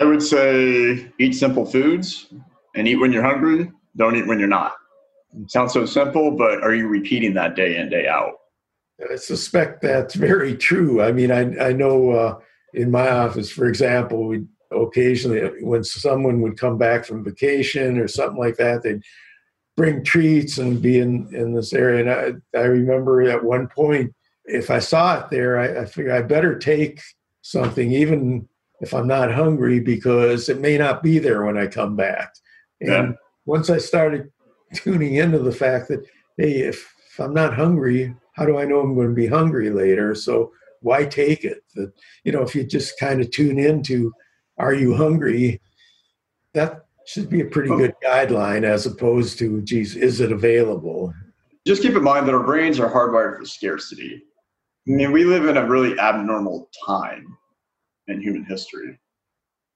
I 0.00 0.04
would 0.04 0.22
say 0.22 1.12
eat 1.20 1.34
simple 1.34 1.66
foods 1.66 2.32
and 2.74 2.88
eat 2.88 2.96
when 2.96 3.12
you're 3.12 3.22
hungry 3.22 3.70
don't 3.96 4.16
eat 4.16 4.26
when 4.26 4.38
you're 4.38 4.48
not. 4.48 4.72
It 5.40 5.50
sounds 5.50 5.72
so 5.72 5.84
simple, 5.84 6.32
but 6.32 6.62
are 6.62 6.74
you 6.74 6.88
repeating 6.88 7.34
that 7.34 7.54
day 7.54 7.76
in, 7.76 7.90
day 7.90 8.08
out? 8.08 8.32
I 9.10 9.16
suspect 9.16 9.82
that's 9.82 10.14
very 10.14 10.56
true. 10.56 11.02
I 11.02 11.12
mean, 11.12 11.30
I, 11.30 11.68
I 11.68 11.72
know 11.72 12.10
uh, 12.10 12.38
in 12.74 12.90
my 12.90 13.10
office, 13.10 13.50
for 13.50 13.66
example, 13.66 14.26
we 14.26 14.44
occasionally, 14.70 15.62
when 15.62 15.84
someone 15.84 16.40
would 16.40 16.58
come 16.58 16.78
back 16.78 17.04
from 17.04 17.24
vacation 17.24 17.98
or 17.98 18.08
something 18.08 18.38
like 18.38 18.56
that, 18.56 18.82
they'd 18.82 19.02
bring 19.76 20.04
treats 20.04 20.58
and 20.58 20.82
be 20.82 20.98
in, 20.98 21.28
in 21.34 21.54
this 21.54 21.72
area. 21.72 22.00
And 22.00 22.42
I, 22.54 22.58
I 22.58 22.64
remember 22.64 23.22
at 23.22 23.44
one 23.44 23.68
point, 23.68 24.12
if 24.44 24.70
I 24.70 24.78
saw 24.78 25.20
it 25.20 25.30
there, 25.30 25.58
I, 25.58 25.82
I 25.82 25.84
figured 25.86 26.14
I 26.14 26.22
better 26.22 26.58
take 26.58 27.00
something, 27.42 27.92
even 27.92 28.48
if 28.80 28.92
I'm 28.92 29.06
not 29.06 29.32
hungry, 29.32 29.80
because 29.80 30.48
it 30.48 30.60
may 30.60 30.76
not 30.76 31.02
be 31.02 31.18
there 31.18 31.44
when 31.44 31.56
I 31.56 31.66
come 31.66 31.96
back. 31.96 32.34
And 32.80 32.90
yeah 32.90 33.12
once 33.46 33.70
I 33.70 33.78
started 33.78 34.30
tuning 34.74 35.14
into 35.14 35.38
the 35.38 35.52
fact 35.52 35.88
that, 35.88 36.04
hey, 36.36 36.60
if, 36.60 36.92
if 37.10 37.20
I'm 37.20 37.34
not 37.34 37.54
hungry, 37.54 38.14
how 38.34 38.46
do 38.46 38.58
I 38.58 38.64
know 38.64 38.80
I'm 38.80 38.94
going 38.94 39.08
to 39.08 39.14
be 39.14 39.26
hungry 39.26 39.70
later? 39.70 40.14
So 40.14 40.52
why 40.84 41.06
take 41.06 41.44
it? 41.44 41.64
That 41.74 41.92
you 42.24 42.32
know, 42.32 42.42
if 42.42 42.54
you 42.54 42.62
just 42.62 42.98
kind 43.00 43.20
of 43.20 43.30
tune 43.30 43.58
into, 43.58 44.12
are 44.58 44.74
you 44.74 44.94
hungry? 44.94 45.60
That 46.52 46.84
should 47.06 47.30
be 47.30 47.40
a 47.40 47.46
pretty 47.46 47.70
oh. 47.70 47.78
good 47.78 47.94
guideline 48.04 48.64
as 48.64 48.86
opposed 48.86 49.38
to, 49.38 49.62
geez, 49.62 49.96
is 49.96 50.20
it 50.20 50.30
available? 50.30 51.12
Just 51.66 51.82
keep 51.82 51.94
in 51.94 52.04
mind 52.04 52.28
that 52.28 52.34
our 52.34 52.44
brains 52.44 52.78
are 52.78 52.90
hardwired 52.90 53.38
for 53.38 53.46
scarcity. 53.46 54.22
I 54.86 54.90
mean, 54.90 55.10
we 55.10 55.24
live 55.24 55.46
in 55.46 55.56
a 55.56 55.66
really 55.66 55.98
abnormal 55.98 56.68
time 56.86 57.36
in 58.06 58.20
human 58.20 58.44
history. 58.44 58.98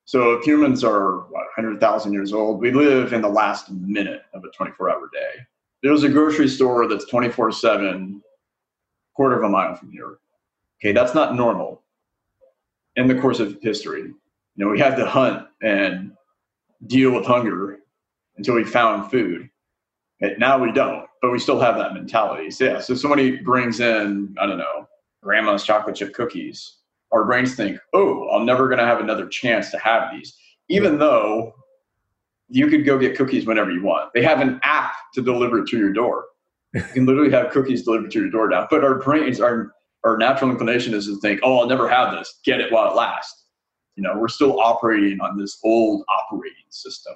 So 0.04 0.34
if 0.34 0.44
humans 0.44 0.84
are 0.84 1.20
what, 1.30 1.46
100,000 1.56 2.12
years 2.12 2.34
old, 2.34 2.60
we 2.60 2.70
live 2.70 3.14
in 3.14 3.22
the 3.22 3.28
last 3.28 3.70
minute 3.70 4.22
of 4.34 4.44
a 4.44 4.50
24 4.56 4.90
hour 4.90 5.10
day. 5.12 5.42
There's 5.82 6.02
a 6.02 6.08
grocery 6.08 6.48
store 6.48 6.86
that's 6.86 7.06
24 7.06 7.52
7, 7.52 8.22
quarter 9.14 9.38
of 9.38 9.44
a 9.44 9.48
mile 9.48 9.74
from 9.74 9.90
here. 9.90 10.18
Okay, 10.80 10.92
that's 10.92 11.14
not 11.14 11.34
normal 11.34 11.82
in 12.96 13.08
the 13.08 13.20
course 13.20 13.40
of 13.40 13.58
history. 13.62 14.02
You 14.02 14.64
know, 14.64 14.68
we 14.68 14.78
had 14.78 14.96
to 14.96 15.06
hunt 15.06 15.46
and 15.62 16.12
deal 16.86 17.12
with 17.12 17.26
hunger 17.26 17.78
until 18.36 18.54
we 18.54 18.64
found 18.64 19.10
food. 19.10 19.48
And 20.20 20.38
now 20.38 20.58
we 20.58 20.72
don't, 20.72 21.06
but 21.22 21.30
we 21.30 21.38
still 21.38 21.60
have 21.60 21.76
that 21.76 21.94
mentality. 21.94 22.50
So 22.50 22.64
yeah, 22.64 22.80
so 22.80 22.94
somebody 22.94 23.36
brings 23.36 23.80
in, 23.80 24.34
I 24.40 24.46
don't 24.46 24.58
know, 24.58 24.88
grandma's 25.22 25.64
chocolate 25.64 25.96
chip 25.96 26.14
cookies 26.14 26.78
our 27.12 27.24
brains 27.24 27.54
think, 27.54 27.78
oh, 27.94 28.28
I'm 28.30 28.44
never 28.44 28.68
going 28.68 28.78
to 28.78 28.84
have 28.84 29.00
another 29.00 29.26
chance 29.26 29.70
to 29.70 29.78
have 29.78 30.12
these, 30.12 30.36
even 30.68 30.98
though 30.98 31.54
you 32.48 32.68
could 32.68 32.84
go 32.84 32.98
get 32.98 33.16
cookies 33.16 33.46
whenever 33.46 33.70
you 33.70 33.82
want. 33.82 34.10
They 34.14 34.22
have 34.22 34.40
an 34.40 34.60
app 34.62 34.92
to 35.14 35.22
deliver 35.22 35.60
it 35.60 35.68
to 35.68 35.78
your 35.78 35.92
door. 35.92 36.26
You 36.74 36.82
can 36.82 37.06
literally 37.06 37.30
have 37.30 37.50
cookies 37.50 37.84
delivered 37.84 38.10
to 38.10 38.20
your 38.20 38.30
door 38.30 38.48
now. 38.48 38.66
But 38.70 38.84
our 38.84 38.96
brains, 38.96 39.40
our 39.40 39.72
our 40.04 40.16
natural 40.16 40.50
inclination 40.50 40.94
is 40.94 41.06
to 41.06 41.18
think, 41.20 41.40
oh, 41.42 41.58
I'll 41.58 41.66
never 41.66 41.88
have 41.88 42.12
this. 42.12 42.40
Get 42.44 42.60
it 42.60 42.72
while 42.72 42.90
it 42.90 42.96
lasts. 42.96 43.46
You 43.96 44.02
know, 44.02 44.16
we're 44.16 44.28
still 44.28 44.60
operating 44.60 45.20
on 45.20 45.36
this 45.36 45.58
old 45.64 46.04
operating 46.08 46.56
system. 46.70 47.14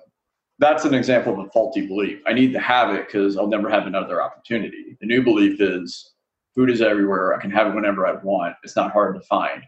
That's 0.58 0.84
an 0.84 0.94
example 0.94 1.32
of 1.32 1.46
a 1.46 1.50
faulty 1.50 1.86
belief. 1.86 2.20
I 2.26 2.32
need 2.32 2.52
to 2.52 2.60
have 2.60 2.94
it 2.94 3.06
because 3.06 3.36
I'll 3.36 3.48
never 3.48 3.70
have 3.70 3.86
another 3.86 4.22
opportunity. 4.22 4.96
The 5.00 5.06
new 5.06 5.22
belief 5.22 5.60
is 5.60 6.12
food 6.54 6.70
is 6.70 6.82
everywhere. 6.82 7.34
I 7.34 7.40
can 7.40 7.50
have 7.50 7.68
it 7.68 7.74
whenever 7.74 8.06
I 8.06 8.14
want. 8.22 8.56
It's 8.62 8.76
not 8.76 8.92
hard 8.92 9.14
to 9.14 9.20
find. 9.22 9.62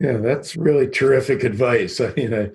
Yeah, 0.00 0.16
that's 0.16 0.56
really 0.56 0.88
terrific 0.88 1.44
advice. 1.44 2.00
I 2.00 2.12
mean, 2.16 2.32
uh, 2.32 2.48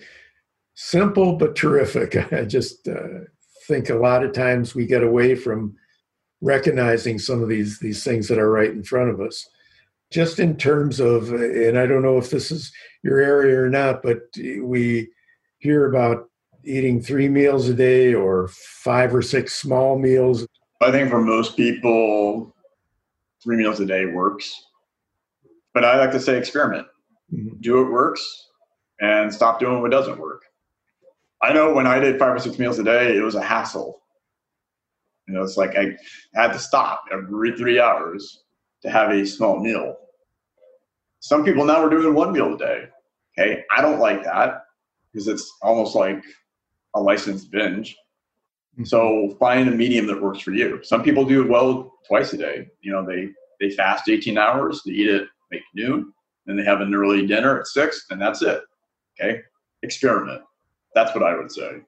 simple 0.73 1.37
but 1.37 1.55
terrific. 1.55 2.15
I 2.33 2.43
just 2.43 2.87
uh, 2.87 3.25
think 3.67 3.89
a 3.89 3.95
lot 3.95 4.23
of 4.23 4.33
times 4.33 4.75
we 4.75 4.85
get 4.85 5.03
away 5.03 5.35
from 5.35 5.75
recognizing 6.41 7.19
some 7.19 7.41
of 7.41 7.49
these 7.49 7.79
these 7.79 8.03
things 8.03 8.27
that 8.27 8.39
are 8.39 8.51
right 8.51 8.71
in 8.71 8.83
front 8.83 9.09
of 9.09 9.19
us. 9.21 9.47
Just 10.11 10.39
in 10.39 10.55
terms 10.55 10.99
of, 10.99 11.31
and 11.33 11.77
I 11.79 11.87
don't 11.87 12.03
know 12.03 12.17
if 12.17 12.29
this 12.29 12.51
is 12.51 12.71
your 13.03 13.19
area 13.19 13.59
or 13.59 13.69
not, 13.69 14.03
but 14.03 14.21
we 14.61 15.09
hear 15.57 15.87
about 15.89 16.29
eating 16.63 17.01
three 17.01 17.27
meals 17.27 17.67
a 17.69 17.73
day 17.73 18.13
or 18.13 18.47
five 18.83 19.13
or 19.13 19.21
six 19.21 19.55
small 19.55 19.97
meals. 19.97 20.47
I 20.81 20.91
think 20.91 21.09
for 21.09 21.21
most 21.21 21.57
people, 21.57 22.55
three 23.43 23.57
meals 23.57 23.79
a 23.79 23.85
day 23.85 24.05
works. 24.05 24.63
But 25.73 25.83
I 25.83 25.97
like 25.97 26.11
to 26.11 26.19
say 26.19 26.37
experiment. 26.37 26.87
Mm-hmm. 27.33 27.57
Do 27.61 27.83
what 27.83 27.91
works 27.91 28.49
and 29.01 29.33
stop 29.33 29.59
doing 29.59 29.81
what 29.81 29.91
doesn't 29.91 30.19
work. 30.19 30.43
I 31.41 31.53
know 31.53 31.73
when 31.73 31.87
I 31.87 31.99
did 31.99 32.17
five 32.17 32.33
or 32.33 32.39
six 32.39 32.57
meals 32.57 32.79
a 32.79 32.83
day, 32.83 33.17
it 33.17 33.21
was 33.21 33.35
a 33.35 33.41
hassle. 33.41 34.01
You 35.27 35.33
know, 35.33 35.43
it's 35.43 35.57
like 35.57 35.75
I 35.75 35.97
had 36.33 36.53
to 36.53 36.59
stop 36.59 37.05
every 37.11 37.57
three 37.57 37.79
hours 37.79 38.43
to 38.83 38.89
have 38.89 39.11
a 39.11 39.25
small 39.25 39.59
meal. 39.59 39.95
Some 41.19 41.43
people 41.43 41.65
now 41.65 41.83
are 41.83 41.89
doing 41.89 42.13
one 42.13 42.31
meal 42.31 42.53
a 42.53 42.57
day. 42.57 42.85
Okay, 43.38 43.63
I 43.75 43.81
don't 43.81 43.99
like 43.99 44.23
that 44.23 44.65
because 45.11 45.27
it's 45.27 45.51
almost 45.61 45.95
like 45.95 46.23
a 46.95 47.01
licensed 47.01 47.51
binge. 47.51 47.95
Mm-hmm. 48.73 48.85
So 48.85 49.35
find 49.39 49.67
a 49.67 49.71
medium 49.71 50.07
that 50.07 50.21
works 50.21 50.41
for 50.41 50.51
you. 50.51 50.79
Some 50.83 51.03
people 51.03 51.25
do 51.25 51.43
it 51.43 51.49
well 51.49 51.93
twice 52.07 52.33
a 52.33 52.38
day. 52.38 52.67
You 52.81 52.91
know, 52.91 53.05
they 53.05 53.29
they 53.59 53.75
fast 53.75 54.09
18 54.09 54.38
hours, 54.38 54.81
they 54.85 54.91
eat 54.91 55.09
at 55.09 55.27
make 55.51 55.63
noon, 55.73 56.13
then 56.45 56.57
they 56.57 56.63
have 56.63 56.81
an 56.81 56.93
early 56.93 57.25
dinner 57.25 57.59
at 57.59 57.67
six, 57.67 58.05
and 58.09 58.21
that's 58.21 58.41
it. 58.41 58.61
Okay, 59.19 59.41
experiment. 59.81 60.41
That's 60.93 61.13
what 61.15 61.23
I 61.23 61.35
would 61.35 61.51
say. 61.51 61.81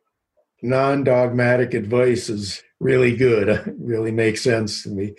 Non 0.62 1.04
dogmatic 1.04 1.74
advice 1.74 2.30
is 2.30 2.64
really 2.80 3.16
good. 3.16 3.76
Really 3.88 4.12
makes 4.12 4.42
sense 4.42 4.84
to 4.84 4.90
me. 4.90 5.14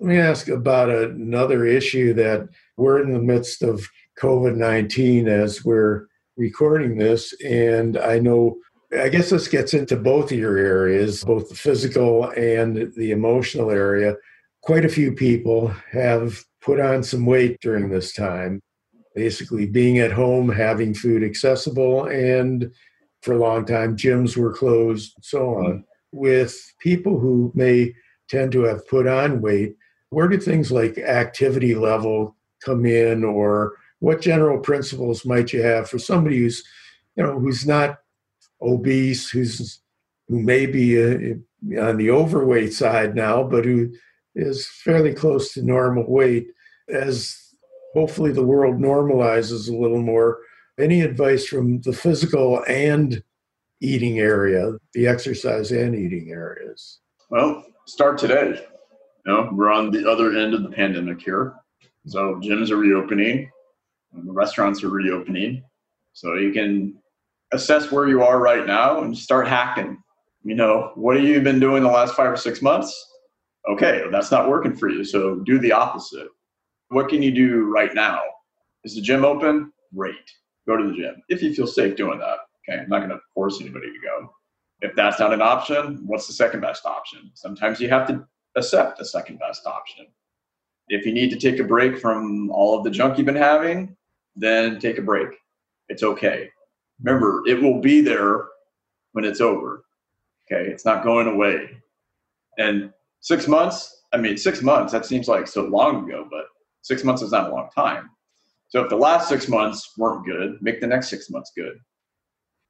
Let 0.00 0.08
me 0.08 0.18
ask 0.18 0.48
about 0.48 0.90
another 0.90 1.66
issue 1.66 2.14
that 2.14 2.48
we're 2.76 3.02
in 3.02 3.12
the 3.12 3.20
midst 3.20 3.62
of 3.62 3.86
COVID 4.20 4.56
19 4.56 5.28
as 5.28 5.64
we're 5.64 6.06
recording 6.36 6.96
this. 6.96 7.34
And 7.44 7.98
I 7.98 8.18
know, 8.18 8.56
I 8.98 9.08
guess 9.08 9.30
this 9.30 9.48
gets 9.48 9.74
into 9.74 9.96
both 9.96 10.32
of 10.32 10.38
your 10.38 10.56
areas, 10.56 11.24
both 11.24 11.48
the 11.48 11.54
physical 11.54 12.30
and 12.30 12.92
the 12.96 13.10
emotional 13.10 13.70
area. 13.70 14.16
Quite 14.62 14.84
a 14.84 14.90
few 14.90 15.12
people 15.12 15.68
have 15.92 16.42
put 16.60 16.80
on 16.80 17.02
some 17.02 17.26
weight 17.26 17.60
during 17.60 17.88
this 17.88 18.12
time, 18.12 18.62
basically 19.14 19.66
being 19.66 19.98
at 19.98 20.12
home, 20.12 20.48
having 20.48 20.94
food 20.94 21.22
accessible, 21.22 22.06
and 22.06 22.72
for 23.26 23.32
a 23.32 23.38
long 23.38 23.66
time, 23.66 23.96
gyms 23.96 24.36
were 24.36 24.52
closed, 24.52 25.14
and 25.16 25.24
so 25.24 25.56
on. 25.56 25.84
With 26.12 26.72
people 26.78 27.18
who 27.18 27.50
may 27.56 27.92
tend 28.30 28.52
to 28.52 28.62
have 28.62 28.86
put 28.86 29.08
on 29.08 29.40
weight, 29.40 29.74
where 30.10 30.28
do 30.28 30.38
things 30.38 30.70
like 30.70 30.96
activity 30.96 31.74
level 31.74 32.36
come 32.64 32.86
in, 32.86 33.24
or 33.24 33.72
what 33.98 34.20
general 34.20 34.60
principles 34.60 35.24
might 35.24 35.52
you 35.52 35.60
have 35.60 35.90
for 35.90 35.98
somebody 35.98 36.38
who's, 36.38 36.62
you 37.16 37.24
know, 37.24 37.36
who's 37.36 37.66
not 37.66 37.98
obese, 38.62 39.28
who's 39.28 39.80
who 40.28 40.40
may 40.40 40.66
be 40.66 40.96
uh, 40.96 41.82
on 41.82 41.96
the 41.96 42.10
overweight 42.10 42.72
side 42.72 43.16
now, 43.16 43.42
but 43.42 43.64
who 43.64 43.92
is 44.36 44.68
fairly 44.84 45.12
close 45.12 45.52
to 45.52 45.62
normal 45.62 46.08
weight 46.08 46.46
as 46.88 47.36
hopefully 47.92 48.30
the 48.30 48.44
world 48.44 48.76
normalizes 48.76 49.68
a 49.68 49.76
little 49.76 50.02
more 50.02 50.38
any 50.78 51.00
advice 51.00 51.46
from 51.46 51.80
the 51.80 51.92
physical 51.92 52.62
and 52.68 53.22
eating 53.80 54.18
area, 54.18 54.72
the 54.92 55.06
exercise 55.06 55.70
and 55.70 55.94
eating 55.94 56.30
areas? 56.30 57.00
Well, 57.30 57.64
start 57.86 58.18
today. 58.18 58.60
You 59.24 59.32
know, 59.32 59.50
we're 59.52 59.72
on 59.72 59.90
the 59.90 60.08
other 60.10 60.36
end 60.36 60.54
of 60.54 60.62
the 60.62 60.68
pandemic 60.68 61.20
here. 61.20 61.54
So 62.06 62.36
gyms 62.36 62.70
are 62.70 62.76
reopening, 62.76 63.50
the 64.12 64.32
restaurants 64.32 64.84
are 64.84 64.90
reopening. 64.90 65.64
So 66.12 66.34
you 66.34 66.52
can 66.52 66.96
assess 67.52 67.90
where 67.90 68.08
you 68.08 68.22
are 68.22 68.38
right 68.38 68.66
now 68.66 69.02
and 69.02 69.16
start 69.16 69.48
hacking. 69.48 69.98
You 70.44 70.54
know, 70.54 70.92
what 70.94 71.16
have 71.16 71.24
you 71.24 71.40
been 71.40 71.58
doing 71.58 71.82
the 71.82 71.88
last 71.88 72.14
five 72.14 72.30
or 72.30 72.36
six 72.36 72.62
months? 72.62 72.94
Okay, 73.68 74.04
that's 74.12 74.30
not 74.30 74.48
working 74.48 74.76
for 74.76 74.88
you. 74.88 75.04
So 75.04 75.36
do 75.40 75.58
the 75.58 75.72
opposite. 75.72 76.28
What 76.88 77.08
can 77.08 77.20
you 77.20 77.32
do 77.32 77.64
right 77.64 77.92
now? 77.92 78.20
Is 78.84 78.94
the 78.94 79.00
gym 79.00 79.24
open? 79.24 79.72
Great 79.94 80.14
go 80.66 80.76
to 80.76 80.88
the 80.88 80.94
gym 80.94 81.22
if 81.28 81.42
you 81.42 81.54
feel 81.54 81.66
safe 81.66 81.96
doing 81.96 82.18
that. 82.18 82.38
Okay, 82.68 82.80
I'm 82.80 82.88
not 82.88 82.98
going 82.98 83.10
to 83.10 83.20
force 83.34 83.60
anybody 83.60 83.86
to 83.86 83.98
go. 84.02 84.32
If 84.80 84.94
that's 84.94 85.18
not 85.18 85.32
an 85.32 85.40
option, 85.40 86.02
what's 86.06 86.26
the 86.26 86.32
second 86.32 86.60
best 86.60 86.84
option? 86.84 87.30
Sometimes 87.34 87.80
you 87.80 87.88
have 87.88 88.06
to 88.08 88.26
accept 88.56 88.98
the 88.98 89.04
second 89.04 89.38
best 89.38 89.66
option. 89.66 90.06
If 90.88 91.06
you 91.06 91.12
need 91.12 91.30
to 91.30 91.36
take 91.36 91.60
a 91.60 91.64
break 91.64 91.98
from 91.98 92.50
all 92.50 92.76
of 92.76 92.84
the 92.84 92.90
junk 92.90 93.16
you've 93.16 93.26
been 93.26 93.34
having, 93.34 93.96
then 94.34 94.78
take 94.78 94.98
a 94.98 95.02
break. 95.02 95.28
It's 95.88 96.02
okay. 96.02 96.50
Remember, 97.02 97.42
it 97.46 97.60
will 97.60 97.80
be 97.80 98.00
there 98.00 98.46
when 99.12 99.24
it's 99.24 99.40
over. 99.40 99.84
Okay, 100.50 100.70
it's 100.70 100.84
not 100.84 101.02
going 101.02 101.26
away. 101.26 101.70
And 102.58 102.92
six 103.20 103.48
months, 103.48 104.04
I 104.12 104.18
mean, 104.18 104.36
six 104.36 104.62
months, 104.62 104.92
that 104.92 105.06
seems 105.06 105.28
like 105.28 105.48
so 105.48 105.64
long 105.64 106.08
ago, 106.08 106.26
but 106.30 106.46
six 106.82 107.02
months 107.02 107.22
is 107.22 107.32
not 107.32 107.50
a 107.50 107.52
long 107.54 107.68
time. 107.74 108.10
So 108.68 108.82
if 108.82 108.90
the 108.90 108.96
last 108.96 109.28
six 109.28 109.48
months 109.48 109.92
weren't 109.96 110.26
good, 110.26 110.58
make 110.60 110.80
the 110.80 110.86
next 110.86 111.08
six 111.08 111.30
months 111.30 111.52
good. 111.56 111.78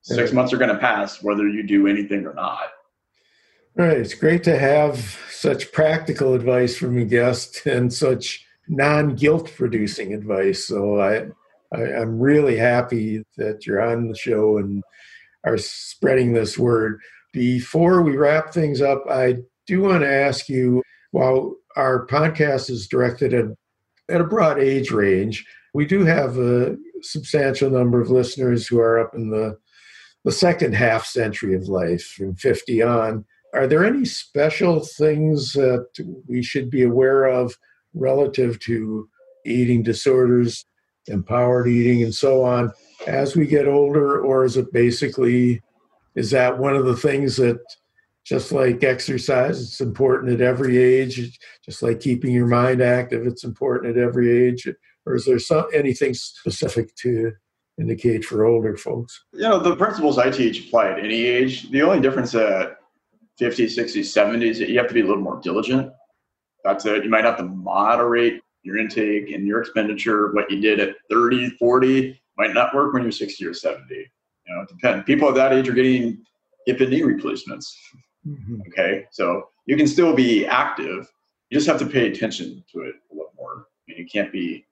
Six 0.03 0.33
months 0.33 0.53
are 0.53 0.59
going 0.59 0.73
to 0.73 0.79
pass 0.79 1.21
whether 1.21 1.49
you 1.49 1.67
do 1.67 1.89
anything 1.89 2.25
or 2.27 2.35
not. 2.35 2.69
Right. 3.75 3.97
It's 3.97 4.15
great 4.15 4.45
to 4.45 4.57
have 4.57 5.19
such 5.31 5.73
practical 5.73 6.35
advice 6.35 6.77
from 6.77 6.97
a 6.97 7.05
guest 7.05 7.67
and 7.67 7.93
such 7.93 8.47
non-guilt 8.69 9.53
producing 9.57 10.15
advice. 10.15 10.67
So 10.67 11.01
I, 11.01 11.27
I 11.75 11.83
I'm 12.01 12.21
really 12.21 12.57
happy 12.57 13.25
that 13.37 13.67
you're 13.67 13.83
on 13.83 14.09
the 14.09 14.17
show 14.17 14.59
and 14.59 14.83
are 15.45 15.59
spreading 15.59 16.33
this 16.33 16.57
word. 16.57 17.01
Before 17.33 18.03
we 18.03 18.17
wrap 18.17 18.53
things 18.53 18.81
up, 18.81 19.05
I 19.11 19.37
do 19.67 19.83
want 19.83 20.03
to 20.03 20.11
ask 20.11 20.49
you 20.49 20.83
while 21.11 21.57
our 21.77 22.07
podcast 22.07 22.71
is 22.71 22.89
directed 22.89 23.35
at, 23.35 23.47
at 24.09 24.21
a 24.21 24.25
broad 24.25 24.59
age 24.59 24.91
range, 24.91 25.45
we 25.77 25.85
do 25.85 26.07
have 26.07 26.39
a 26.39 26.75
substantial 27.03 27.69
number 27.69 28.01
of 28.01 28.11
listeners 28.11 28.67
who 28.67 28.81
are 28.81 28.99
up 28.99 29.15
in 29.15 29.29
the 29.29 29.59
the 30.25 30.33
second 30.33 30.75
half 30.75 31.05
century 31.05 31.55
of 31.55 31.69
life 31.69 32.03
from 32.03 32.35
50 32.35 32.83
on. 32.83 33.27
Are 33.53 33.67
there 33.67 33.85
any 33.85 34.07
special 34.07 34.81
things 34.81 35.53
that 35.53 35.87
we 36.27 36.43
should 36.43 36.71
be 36.71 36.83
aware 36.83 37.27
of 37.27 37.55
relative 37.93 38.59
to 38.61 39.07
eating 39.45 39.83
disorders 39.83 40.65
empowered 41.09 41.69
eating 41.69 42.03
and 42.03 42.15
so 42.15 42.43
on 42.43 42.73
as 43.07 43.37
we 43.37 43.47
get 43.47 43.69
older 43.69 44.21
or 44.21 44.45
is 44.45 44.57
it 44.57 44.73
basically 44.73 45.63
is 46.17 46.33
that 46.33 46.59
one 46.59 46.75
of 46.75 46.85
the 46.85 46.97
things 46.97 47.37
that 47.37 47.61
just 48.25 48.51
like 48.51 48.83
exercise 48.83 49.63
it's 49.63 49.81
important 49.81 50.33
at 50.33 50.41
every 50.41 50.77
age 50.79 51.39
just 51.65 51.81
like 51.81 52.01
keeping 52.01 52.33
your 52.33 52.49
mind 52.49 52.83
active 52.83 53.25
it's 53.25 53.45
important 53.45 53.97
at 53.97 54.03
every 54.03 54.29
age 54.49 54.67
or 55.07 55.15
is 55.15 55.25
there 55.25 55.39
some 55.39 55.67
anything 55.73 56.13
specific 56.15 56.95
to 56.97 57.33
indicate 57.79 58.25
for 58.25 58.45
older 58.45 58.77
folks? 58.77 59.25
You 59.33 59.43
know, 59.43 59.59
the 59.59 59.77
principles 59.77 60.19
I 60.19 60.31
teach 60.31 60.67
apply 60.67 60.91
at 60.91 60.99
any 60.99 61.25
age. 61.25 61.71
The 61.71 61.83
only 61.83 62.01
difference 62.01 62.35
at 62.35 62.79
50s, 63.41 63.77
60s, 63.77 63.99
70s 63.99 64.43
is 64.43 64.59
that 64.59 64.69
you 64.69 64.79
have 64.79 64.89
to 64.89 64.95
be 64.95 65.01
a 65.01 65.07
little 65.07 65.23
more 65.23 65.41
diligent. 65.41 65.93
That's 66.65 66.85
it. 66.87 67.05
You 67.05 67.11
might 67.11 67.25
have 67.25 67.37
to 67.39 67.45
moderate 67.45 68.41
your 68.63 68.79
intake 68.79 69.31
and 69.31 69.47
your 69.47 69.61
expenditure. 69.61 70.33
What 70.33 70.51
you 70.51 70.61
did 70.61 70.81
at 70.81 70.97
30, 71.11 71.51
40 71.51 72.21
might 72.37 72.55
not 72.55 72.75
work 72.75 72.93
when 72.93 73.03
you're 73.03 73.13
60 73.13 73.47
or 73.47 73.55
70. 73.55 73.85
You 73.95 74.07
know, 74.49 74.63
it 74.63 74.69
depends. 74.69 75.05
People 75.05 75.29
at 75.29 75.35
that 75.37 75.53
age 75.53 75.69
are 75.69 75.75
getting 75.75 76.19
hip 76.67 76.81
and 76.81 76.91
knee 76.91 77.03
replacements. 77.03 77.79
Mm-hmm. 78.27 78.63
Okay, 78.69 79.05
so 79.13 79.49
you 79.67 79.77
can 79.77 79.87
still 79.87 80.15
be 80.15 80.47
active. 80.47 81.09
You 81.51 81.59
just 81.59 81.69
have 81.69 81.79
to 81.79 81.87
pay 81.87 82.11
attention 82.11 82.65
to 82.73 82.81
it 82.81 82.95
a 83.13 83.15
little 83.15 83.33
more. 83.37 83.67
You 83.87 84.07
can't 84.07 84.33
be 84.33 84.65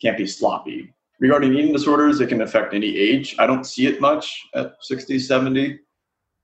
can't 0.00 0.18
be 0.18 0.26
sloppy. 0.26 0.92
regarding 1.20 1.54
eating 1.54 1.72
disorders, 1.72 2.20
it 2.20 2.28
can 2.28 2.42
affect 2.42 2.74
any 2.74 2.96
age. 2.96 3.36
I 3.38 3.46
don't 3.46 3.64
see 3.64 3.86
it 3.86 4.00
much 4.00 4.48
at 4.54 4.72
60, 4.80 5.18
70, 5.18 5.78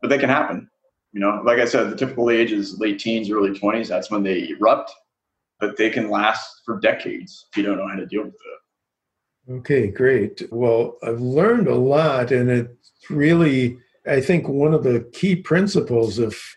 but 0.01 0.09
they 0.09 0.19
can 0.19 0.29
happen. 0.29 0.69
You 1.13 1.21
know, 1.21 1.41
like 1.45 1.59
I 1.59 1.65
said, 1.65 1.91
the 1.91 1.97
typical 1.97 2.31
age 2.31 2.53
is 2.53 2.79
late 2.79 2.99
teens, 2.99 3.31
early 3.31 3.59
20s. 3.59 3.89
That's 3.89 4.11
when 4.11 4.23
they 4.23 4.51
erupt, 4.51 4.93
but 5.59 5.77
they 5.77 5.89
can 5.89 6.11
last 6.11 6.61
for 6.65 6.79
decades 6.79 7.47
if 7.51 7.57
you 7.57 7.63
don't 7.63 7.79
know 7.79 7.89
how 7.89 7.97
to 7.97 8.07
deal 8.07 8.25
with 8.25 8.35
it. 8.35 9.53
Okay, 9.53 9.89
great. 9.89 10.43
Well, 10.51 10.99
I've 11.03 11.21
learned 11.21 11.69
a 11.69 11.75
lot, 11.75 12.33
and 12.33 12.51
it's 12.51 12.93
really, 13.09 13.79
I 14.07 14.21
think, 14.21 14.49
one 14.49 14.75
of 14.75 14.83
the 14.83 15.09
key 15.13 15.37
principles, 15.37 16.19
if 16.19 16.56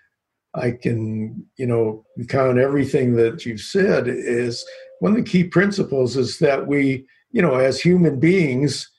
I 0.56 0.72
can, 0.72 1.46
you 1.58 1.68
know, 1.68 2.06
count 2.28 2.58
everything 2.58 3.16
that 3.16 3.46
you've 3.46 3.62
said, 3.62 4.08
is 4.08 4.66
one 5.00 5.12
of 5.12 5.18
the 5.18 5.30
key 5.30 5.44
principles 5.44 6.18
is 6.18 6.40
that 6.40 6.68
we 6.68 7.06
you 7.32 7.42
know, 7.42 7.56
as 7.56 7.80
human 7.80 8.20
beings, 8.20 8.90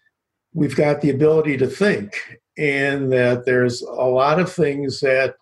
we've 0.53 0.77
got 0.77 1.01
the 1.01 1.11
ability 1.11 1.57
to 1.59 1.67
think, 1.67 2.15
and 2.57 3.13
that 3.13 3.45
there's 3.45 3.83
a 3.83 3.87
lot 3.87 4.39
of 4.39 4.53
things 4.53 5.01
that 5.01 5.35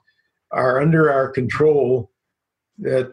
are 0.51 0.81
under 0.81 1.11
our 1.11 1.29
control 1.29 2.11
that 2.79 3.13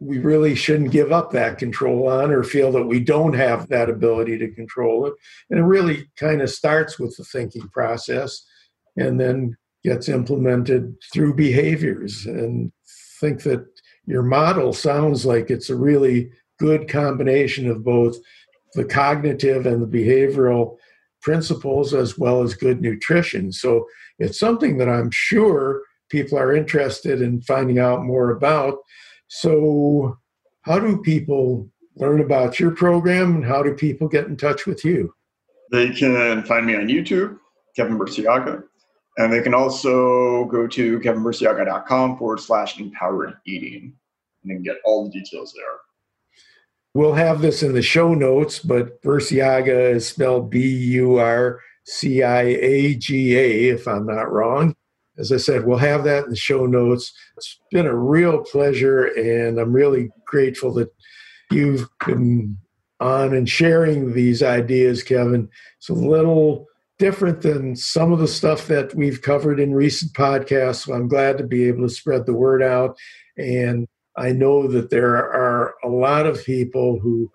we 0.00 0.18
really 0.18 0.54
shouldn't 0.54 0.92
give 0.92 1.12
up 1.12 1.30
that 1.30 1.58
control 1.58 2.08
on 2.08 2.30
or 2.30 2.42
feel 2.42 2.72
that 2.72 2.86
we 2.86 3.00
don't 3.00 3.34
have 3.34 3.68
that 3.68 3.90
ability 3.90 4.38
to 4.38 4.50
control 4.52 5.06
it. 5.06 5.12
And 5.50 5.58
it 5.58 5.64
really 5.64 6.08
kind 6.16 6.40
of 6.40 6.48
starts 6.48 6.98
with 6.98 7.14
the 7.18 7.24
thinking 7.24 7.68
process 7.68 8.42
and 8.96 9.20
then 9.20 9.58
gets 9.84 10.08
implemented 10.08 10.94
through 11.12 11.34
behaviors. 11.34 12.26
And 12.26 12.72
think 13.20 13.42
that 13.42 13.66
your 14.06 14.22
model 14.22 14.72
sounds 14.72 15.24
like 15.26 15.50
it's 15.50 15.70
a 15.70 15.76
really 15.76 16.30
good 16.58 16.88
combination 16.88 17.68
of 17.68 17.84
both 17.84 18.16
the 18.74 18.84
cognitive 18.84 19.66
and 19.66 19.82
the 19.82 19.86
behavioral 19.86 20.76
principles 21.22 21.92
as 21.92 22.18
well 22.18 22.42
as 22.42 22.54
good 22.54 22.80
nutrition. 22.80 23.52
So 23.52 23.86
it's 24.18 24.38
something 24.38 24.78
that 24.78 24.88
I'm 24.88 25.10
sure 25.10 25.82
people 26.10 26.38
are 26.38 26.54
interested 26.54 27.22
in 27.22 27.42
finding 27.42 27.78
out 27.78 28.04
more 28.04 28.30
about. 28.30 28.78
So, 29.28 30.18
how 30.62 30.78
do 30.78 31.00
people 31.00 31.70
learn 31.96 32.20
about 32.20 32.60
your 32.60 32.72
program 32.72 33.36
and 33.36 33.44
how 33.44 33.62
do 33.62 33.74
people 33.74 34.08
get 34.08 34.26
in 34.26 34.36
touch 34.36 34.66
with 34.66 34.84
you? 34.84 35.14
They 35.72 35.90
can 35.90 36.16
uh, 36.16 36.42
find 36.42 36.66
me 36.66 36.74
on 36.74 36.88
YouTube, 36.88 37.38
Kevin 37.76 37.98
Burciaga, 37.98 38.64
and 39.20 39.32
they 39.32 39.42
can 39.42 39.54
also 39.54 40.46
go 40.46 40.66
to 40.66 40.98
kevinburciaga.com 41.00 42.16
forward 42.16 42.40
slash 42.40 42.78
empowered 42.80 43.34
eating 43.44 43.94
and 44.42 44.50
then 44.50 44.62
get 44.62 44.76
all 44.84 45.04
the 45.04 45.10
details 45.10 45.52
there. 45.54 45.64
We'll 46.94 47.14
have 47.14 47.40
this 47.40 47.62
in 47.62 47.72
the 47.72 47.82
show 47.82 48.14
notes, 48.14 48.58
but 48.58 49.00
Burciaga 49.02 49.94
is 49.94 50.08
spelled 50.08 50.50
B 50.50 50.68
U 50.68 51.18
R 51.18 51.60
C 51.84 52.22
I 52.22 52.42
A 52.42 52.94
G 52.94 53.36
A, 53.36 53.68
if 53.68 53.86
I'm 53.86 54.06
not 54.06 54.32
wrong. 54.32 54.74
As 55.18 55.30
I 55.30 55.36
said, 55.36 55.66
we'll 55.66 55.78
have 55.78 56.02
that 56.04 56.24
in 56.24 56.30
the 56.30 56.36
show 56.36 56.66
notes. 56.66 57.12
It's 57.36 57.60
been 57.70 57.86
a 57.86 57.94
real 57.94 58.38
pleasure, 58.38 59.04
and 59.04 59.58
I'm 59.58 59.72
really 59.72 60.10
grateful 60.24 60.72
that 60.74 60.92
you've 61.50 61.86
been 62.06 62.56
on 63.00 63.34
and 63.34 63.48
sharing 63.48 64.12
these 64.12 64.42
ideas, 64.42 65.02
Kevin. 65.02 65.48
It's 65.78 65.90
a 65.90 65.94
little 65.94 66.66
different 67.00 67.42
than 67.42 67.74
some 67.74 68.12
of 68.12 68.20
the 68.20 68.28
stuff 68.28 68.68
that 68.68 68.94
we've 68.94 69.22
covered 69.22 69.58
in 69.58 69.74
recent 69.74 70.12
podcasts. 70.12 70.86
So 70.86 70.92
I'm 70.92 71.08
glad 71.08 71.38
to 71.38 71.44
be 71.44 71.64
able 71.64 71.88
to 71.88 71.92
spread 71.92 72.26
the 72.26 72.34
word 72.34 72.62
out 72.62 72.96
and 73.36 73.88
I 74.16 74.32
know 74.32 74.66
that 74.68 74.90
there 74.90 75.16
are 75.16 75.74
a 75.82 75.88
lot 75.88 76.26
of 76.26 76.44
people 76.44 76.98
who 77.00 77.30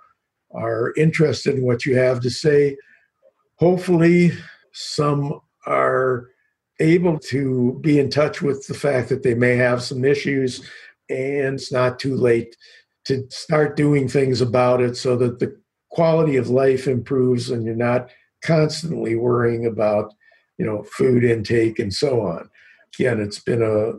are 0.54 0.94
interested 0.96 1.56
in 1.56 1.66
what 1.66 1.86
you 1.86 1.98
have 1.98 2.20
to 2.22 2.30
say. 2.30 2.78
Hopefully, 3.58 4.32
some 4.72 5.42
are 5.66 6.28
able 6.80 7.18
to 7.18 7.80
be 7.82 8.00
in 8.00 8.10
touch 8.10 8.42
with 8.42 8.68
the 8.68 8.74
fact 8.74 9.10
that 9.10 9.24
they 9.24 9.34
may 9.34 9.56
have 9.56 9.82
some 9.82 10.06
issues 10.06 10.70
and 11.10 11.56
it's 11.56 11.72
not 11.72 11.98
too 11.98 12.16
late 12.16 12.56
to 13.06 13.26
start 13.30 13.76
doing 13.76 14.08
things 14.08 14.42
about 14.42 14.82
it 14.82 14.98
so 14.98 15.16
that 15.16 15.40
the 15.40 15.58
quality 15.90 16.36
of 16.36 16.50
life 16.50 16.88
improves 16.88 17.50
and 17.50 17.66
you're 17.66 17.76
not 17.76 18.10
constantly 18.46 19.16
worrying 19.16 19.66
about 19.66 20.14
you 20.58 20.66
know 20.66 20.84
food 20.84 21.24
intake 21.24 21.80
and 21.80 21.94
so 21.94 22.22
on 22.22 22.50
again 22.96 23.20
it's 23.20 23.40
been 23.40 23.62
a, 23.62 23.92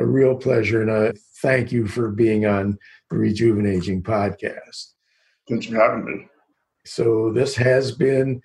a 0.00 0.04
real 0.04 0.36
pleasure 0.36 0.82
and 0.82 0.90
i 0.90 1.12
thank 1.42 1.72
you 1.72 1.86
for 1.86 2.10
being 2.10 2.46
on 2.46 2.78
the 3.10 3.16
Rejuvenaging 3.16 4.02
podcast. 4.02 4.92
Thanks 5.48 5.66
for 5.66 5.76
having 5.76 6.04
me. 6.04 6.26
So, 6.84 7.32
this 7.32 7.54
has 7.56 7.92
been 7.92 8.42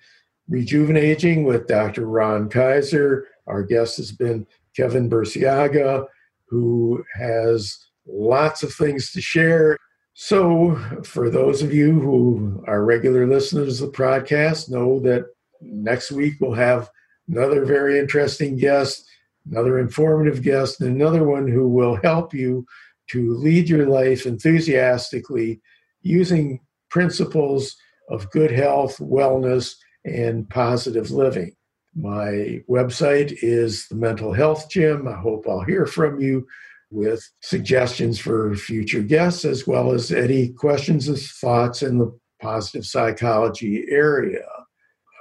Rejuvenaging 0.50 1.44
with 1.44 1.66
Dr. 1.66 2.06
Ron 2.06 2.48
Kaiser. 2.48 3.26
Our 3.46 3.62
guest 3.62 3.96
has 3.96 4.12
been 4.12 4.46
Kevin 4.76 5.08
Burciaga, 5.08 6.06
who 6.48 7.04
has 7.14 7.78
lots 8.06 8.62
of 8.62 8.72
things 8.74 9.12
to 9.12 9.20
share. 9.20 9.76
So, 10.14 10.76
for 11.04 11.30
those 11.30 11.62
of 11.62 11.72
you 11.72 11.98
who 12.00 12.62
are 12.66 12.84
regular 12.84 13.26
listeners 13.26 13.80
of 13.80 13.92
the 13.92 13.98
podcast, 13.98 14.70
know 14.70 15.00
that 15.00 15.26
next 15.62 16.12
week 16.12 16.34
we'll 16.40 16.52
have 16.52 16.90
another 17.28 17.64
very 17.64 17.98
interesting 17.98 18.56
guest 18.56 19.08
another 19.50 19.78
informative 19.78 20.42
guest, 20.42 20.80
and 20.80 20.94
another 20.94 21.24
one 21.24 21.48
who 21.48 21.68
will 21.68 21.96
help 22.02 22.32
you 22.34 22.66
to 23.10 23.34
lead 23.34 23.68
your 23.68 23.86
life 23.86 24.26
enthusiastically 24.26 25.60
using 26.02 26.60
principles 26.90 27.76
of 28.08 28.30
good 28.30 28.50
health, 28.50 28.98
wellness, 28.98 29.74
and 30.04 30.48
positive 30.50 31.10
living. 31.10 31.54
My 31.94 32.62
website 32.68 33.36
is 33.42 33.86
the 33.88 33.96
Mental 33.96 34.32
Health 34.32 34.70
Gym. 34.70 35.06
I 35.06 35.14
hope 35.14 35.46
I'll 35.48 35.60
hear 35.60 35.86
from 35.86 36.20
you 36.20 36.46
with 36.90 37.28
suggestions 37.40 38.18
for 38.18 38.54
future 38.54 39.02
guests, 39.02 39.44
as 39.44 39.66
well 39.66 39.92
as 39.92 40.12
any 40.12 40.50
questions 40.50 41.08
and 41.08 41.18
thoughts 41.18 41.82
in 41.82 41.98
the 41.98 42.18
positive 42.40 42.86
psychology 42.86 43.84
area. 43.88 44.44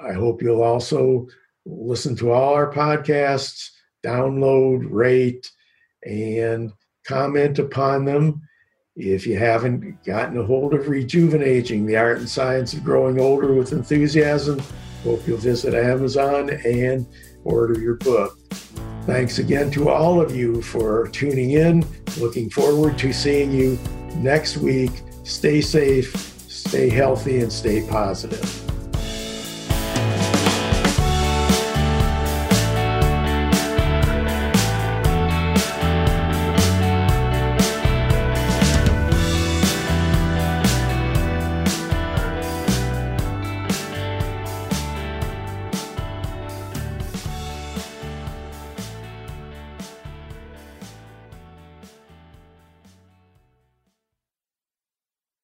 I 0.01 0.13
hope 0.13 0.41
you'll 0.41 0.63
also 0.63 1.27
listen 1.65 2.15
to 2.17 2.31
all 2.31 2.53
our 2.53 2.71
podcasts 2.71 3.69
download, 4.03 4.87
rate, 4.89 5.51
and 6.03 6.71
comment 7.05 7.59
upon 7.59 8.05
them. 8.05 8.41
If 8.95 9.25
you 9.25 9.37
haven't 9.37 10.03
gotten 10.03 10.37
a 10.37 10.43
hold 10.43 10.73
of 10.73 10.85
Rejuvenaging, 10.85 11.85
the 11.85 11.97
art 11.97 12.17
and 12.17 12.29
science 12.29 12.73
of 12.73 12.83
growing 12.83 13.19
older 13.19 13.53
with 13.53 13.71
enthusiasm, 13.71 14.61
hope 15.03 15.25
you'll 15.27 15.37
visit 15.37 15.73
Amazon 15.73 16.49
and 16.49 17.07
order 17.43 17.79
your 17.79 17.95
book. 17.95 18.37
Thanks 19.05 19.39
again 19.39 19.71
to 19.71 19.89
all 19.89 20.21
of 20.21 20.35
you 20.35 20.61
for 20.61 21.07
tuning 21.07 21.51
in. 21.51 21.85
Looking 22.19 22.49
forward 22.49 22.97
to 22.99 23.13
seeing 23.13 23.51
you 23.51 23.79
next 24.15 24.57
week. 24.57 24.91
Stay 25.23 25.61
safe, 25.61 26.15
stay 26.49 26.89
healthy, 26.89 27.39
and 27.39 27.51
stay 27.51 27.87
positive. 27.87 28.60